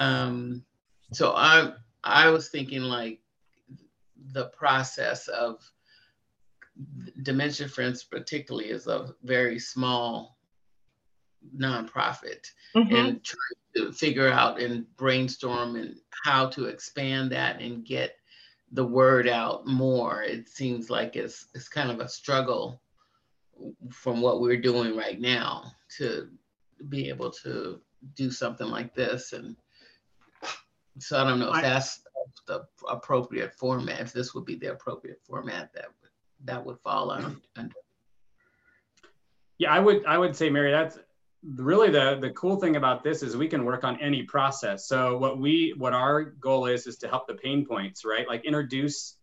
[0.00, 0.66] Um,
[1.14, 1.72] so I
[2.04, 3.20] I was thinking like
[4.32, 5.62] the process of
[7.22, 10.38] Dementia Friends, particularly, is a very small
[11.56, 12.92] nonprofit Mhm.
[12.92, 13.38] and trying
[13.74, 18.18] to figure out and brainstorm and how to expand that and get
[18.72, 20.22] the word out more.
[20.22, 22.82] It seems like it's it's kind of a struggle
[23.90, 26.30] from what we're doing right now to
[26.88, 27.82] be able to
[28.14, 29.32] do something like this.
[29.32, 29.56] And
[30.98, 32.02] so I don't know if that's
[32.46, 36.10] the appropriate format, if this would be the appropriate format that would
[36.44, 37.36] that would fall under.
[39.58, 40.98] Yeah, I would I would say, Mary, that's
[41.42, 44.86] really the the cool thing about this is we can work on any process.
[44.86, 48.26] So what we what our goal is is to help the pain points, right?
[48.28, 49.16] Like introduce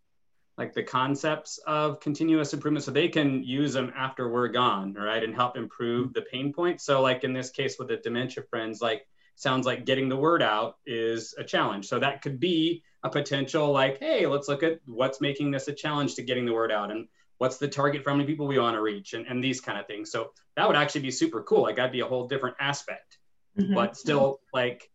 [0.57, 5.23] like the concepts of continuous improvement so they can use them after we're gone, right?
[5.23, 8.81] And help improve the pain point So like in this case with the dementia friends,
[8.81, 9.05] like
[9.35, 11.87] sounds like getting the word out is a challenge.
[11.87, 15.73] So that could be a potential like, hey, let's look at what's making this a
[15.73, 17.07] challenge to getting the word out and
[17.39, 19.79] what's the target for how many people we want to reach and, and these kind
[19.79, 20.11] of things.
[20.11, 21.61] So that would actually be super cool.
[21.61, 23.17] Like that'd be a whole different aspect,
[23.57, 23.73] Mhm.
[23.73, 24.89] but still like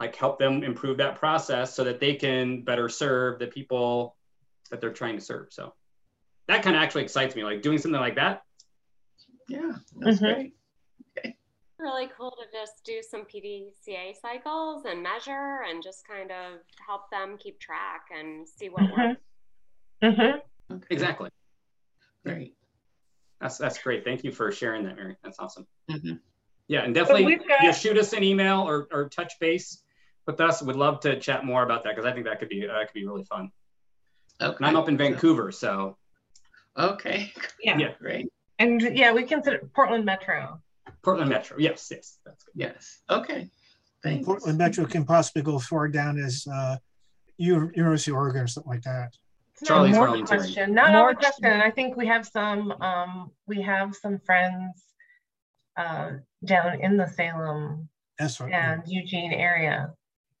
[0.00, 4.16] like help them improve that process so that they can better serve the people
[4.70, 5.48] that they're trying to serve.
[5.50, 5.74] So
[6.46, 7.42] that kind of actually excites me.
[7.42, 8.42] Like doing something like that.
[9.48, 10.34] Yeah, that's Mhm.
[10.34, 10.54] great.
[11.78, 17.10] Really cool to just do some PDCA cycles and measure and just kind of help
[17.10, 18.96] them keep track and see what Mhm.
[19.08, 19.20] works.
[20.02, 20.42] Mhm.
[20.70, 21.30] Okay, Exactly.
[22.24, 22.56] Great.
[23.40, 24.04] That's that's great.
[24.04, 25.16] Thank you for sharing that, Mary.
[25.22, 25.66] That's awesome.
[25.88, 26.20] Mhm.
[26.66, 29.82] Yeah, and definitely we've got- yeah, shoot us an email or, or touch base
[30.26, 30.60] with us.
[30.60, 32.94] Would love to chat more about that because I think that could be that could
[32.94, 33.50] be really fun.
[34.40, 34.56] Okay.
[34.58, 35.96] And I'm up in Vancouver, so
[36.76, 37.32] Okay.
[37.62, 37.78] Yeah.
[37.78, 37.94] Yeah.
[37.98, 38.30] Great.
[38.58, 40.60] And yeah, we consider Portland Metro.
[41.10, 41.56] Portland Metro.
[41.58, 42.52] Yes, yes, that's good.
[42.54, 43.00] Yes.
[43.10, 43.48] Okay.
[44.02, 44.24] Thanks.
[44.26, 46.76] Portland Metro can possibly go far down as uh,
[47.36, 49.10] University of Oregon or something like that.
[49.52, 50.42] It's not Charlie's more volunteering.
[50.42, 50.74] question.
[50.74, 51.60] Not More more question.
[51.60, 54.84] I think we have some um we have some friends
[55.76, 56.10] uh
[56.44, 57.88] down in the Salem
[58.18, 58.52] That's right.
[58.52, 59.92] and Eugene area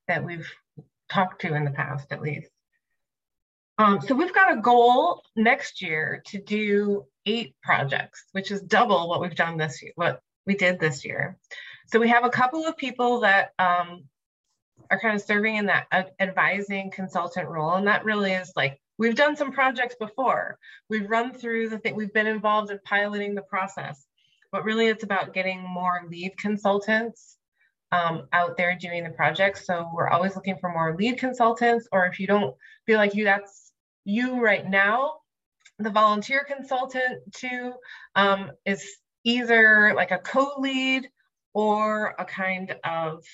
[0.06, 0.48] that we've
[1.08, 2.50] talked to in the past at least.
[3.78, 9.08] Um, so we've got a goal next year to do eight projects, which is double
[9.08, 11.36] what we've done this year, what we did this year.
[11.86, 14.04] So we have a couple of people that um,
[14.90, 15.86] are kind of serving in that
[16.18, 17.74] advising consultant role.
[17.74, 20.58] And that really is like, we've done some projects before.
[20.88, 24.06] We've run through the thing, we've been involved in piloting the process,
[24.50, 27.36] but really it's about getting more lead consultants
[27.92, 29.66] um, out there doing the projects.
[29.66, 33.24] So we're always looking for more lead consultants, or if you don't feel like you
[33.24, 33.72] that's
[34.04, 35.20] you right now,
[35.78, 37.74] the volunteer consultant too
[38.14, 41.08] um, is either like a co-lead
[41.54, 43.24] or a kind of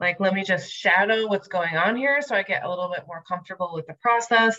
[0.00, 3.04] like, let me just shadow what's going on here so I get a little bit
[3.06, 4.58] more comfortable with the process.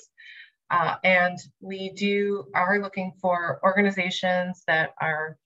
[0.70, 5.38] Uh, and we do are looking for organizations that are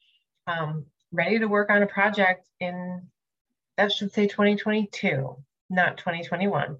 [0.46, 3.02] um, ready to work on a project in,
[3.78, 5.36] that should say 2022,
[5.70, 6.78] not 2021.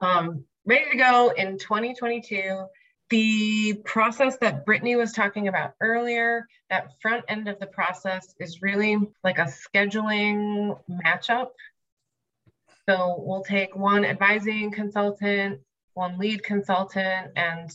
[0.00, 2.64] Um, ready to go in 2022
[3.10, 8.62] the process that Brittany was talking about earlier, that front end of the process is
[8.62, 11.48] really like a scheduling matchup.
[12.88, 15.60] So we'll take one advising consultant,
[15.94, 17.70] one lead consultant, and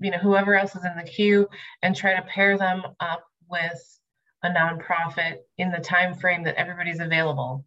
[0.00, 1.48] you know whoever else is in the queue,
[1.82, 4.00] and try to pair them up with
[4.44, 7.64] a nonprofit in the time frame that everybody's available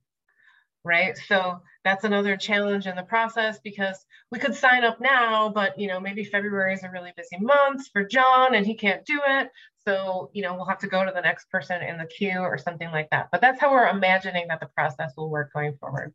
[0.83, 1.17] right?
[1.27, 5.87] So that's another challenge in the process because we could sign up now, but you
[5.87, 9.49] know, maybe February is a really busy month for John and he can't do it.
[9.87, 12.57] So, you know, we'll have to go to the next person in the queue or
[12.57, 13.29] something like that.
[13.31, 16.13] But that's how we're imagining that the process will work going forward.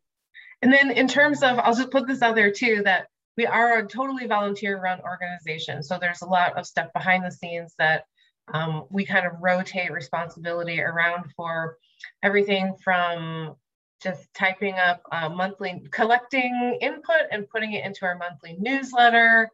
[0.61, 3.79] And then in terms of, I'll just put this out there too, that we are
[3.79, 5.83] a totally volunteer run organization.
[5.83, 8.05] So there's a lot of stuff behind the scenes that
[8.53, 11.77] um, we kind of rotate responsibility around for
[12.23, 13.55] everything from
[14.01, 19.49] just typing up monthly, collecting input and putting it into our monthly newsletter.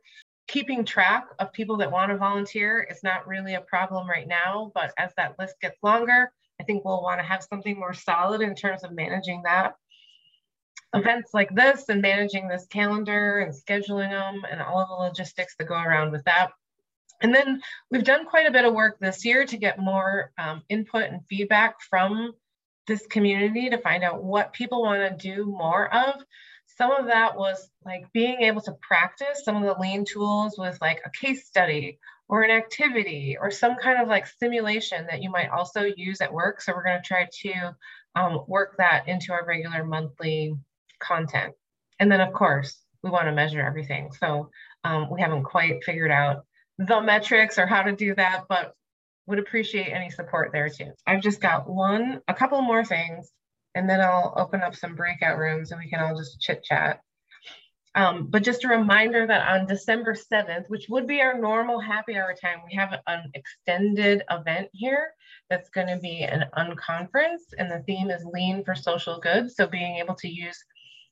[0.48, 4.72] Keeping track of people that want to volunteer is not really a problem right now,
[4.76, 8.42] but as that list gets longer, I think we'll want to have something more solid
[8.42, 9.76] in terms of managing that.
[10.94, 15.56] Events like this and managing this calendar and scheduling them and all of the logistics
[15.58, 16.52] that go around with that.
[17.22, 20.62] And then we've done quite a bit of work this year to get more um,
[20.68, 22.34] input and feedback from
[22.88, 26.22] this community to find out what people want to do more of.
[26.78, 30.78] Some of that was like being able to practice some of the lean tools with
[30.82, 35.30] like a case study or an activity or some kind of like simulation that you
[35.30, 36.62] might also use at work.
[36.62, 37.76] So we're going to try to
[38.16, 40.56] um, work that into our regular monthly
[41.00, 41.54] content.
[42.00, 44.12] And then of course, we want to measure everything.
[44.20, 44.50] So
[44.84, 46.46] um, we haven't quite figured out
[46.78, 48.74] the metrics or how to do that, but
[49.26, 50.92] would appreciate any support there too.
[51.08, 53.32] I've just got one, a couple more things,
[53.76, 57.00] and then I'll open up some breakout rooms and we can all just chit chat.
[57.96, 62.16] Um, but just a reminder that on December 7th, which would be our normal happy
[62.18, 65.14] hour time, we have an extended event here
[65.50, 69.52] that's going to be an unconference, and the theme is lean for social good.
[69.52, 70.58] So being able to use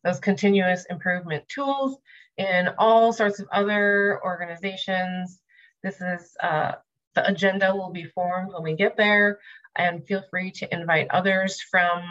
[0.03, 1.99] those continuous improvement tools
[2.38, 5.39] in all sorts of other organizations.
[5.84, 6.74] This is uh,
[7.16, 9.39] the agenda will be formed when we get there
[9.76, 12.03] and feel free to invite others from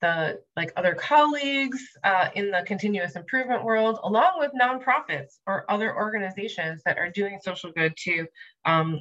[0.00, 5.94] the like other colleagues uh, in the continuous improvement world, along with nonprofits or other
[5.94, 8.26] organizations that are doing social good to
[8.64, 8.98] um,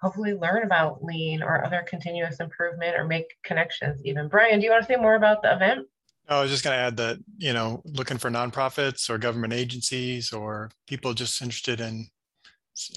[0.00, 4.28] hopefully learn about lean or other continuous improvement or make connections even.
[4.28, 5.86] Brian, do you want to say more about the event?
[6.28, 10.32] I was just going to add that, you know, looking for nonprofits or government agencies
[10.32, 12.06] or people just interested in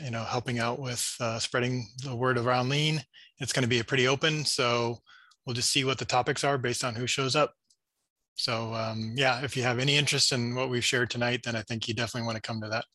[0.04, 3.04] you know, helping out with uh, spreading the word around lean.
[3.40, 4.98] It's going to be a pretty open, so
[5.46, 7.54] we'll just see what the topics are based on who shows up.
[8.36, 11.62] So um, yeah, if you have any interest in what we've shared tonight, then I
[11.62, 12.86] think you definitely want to come to that.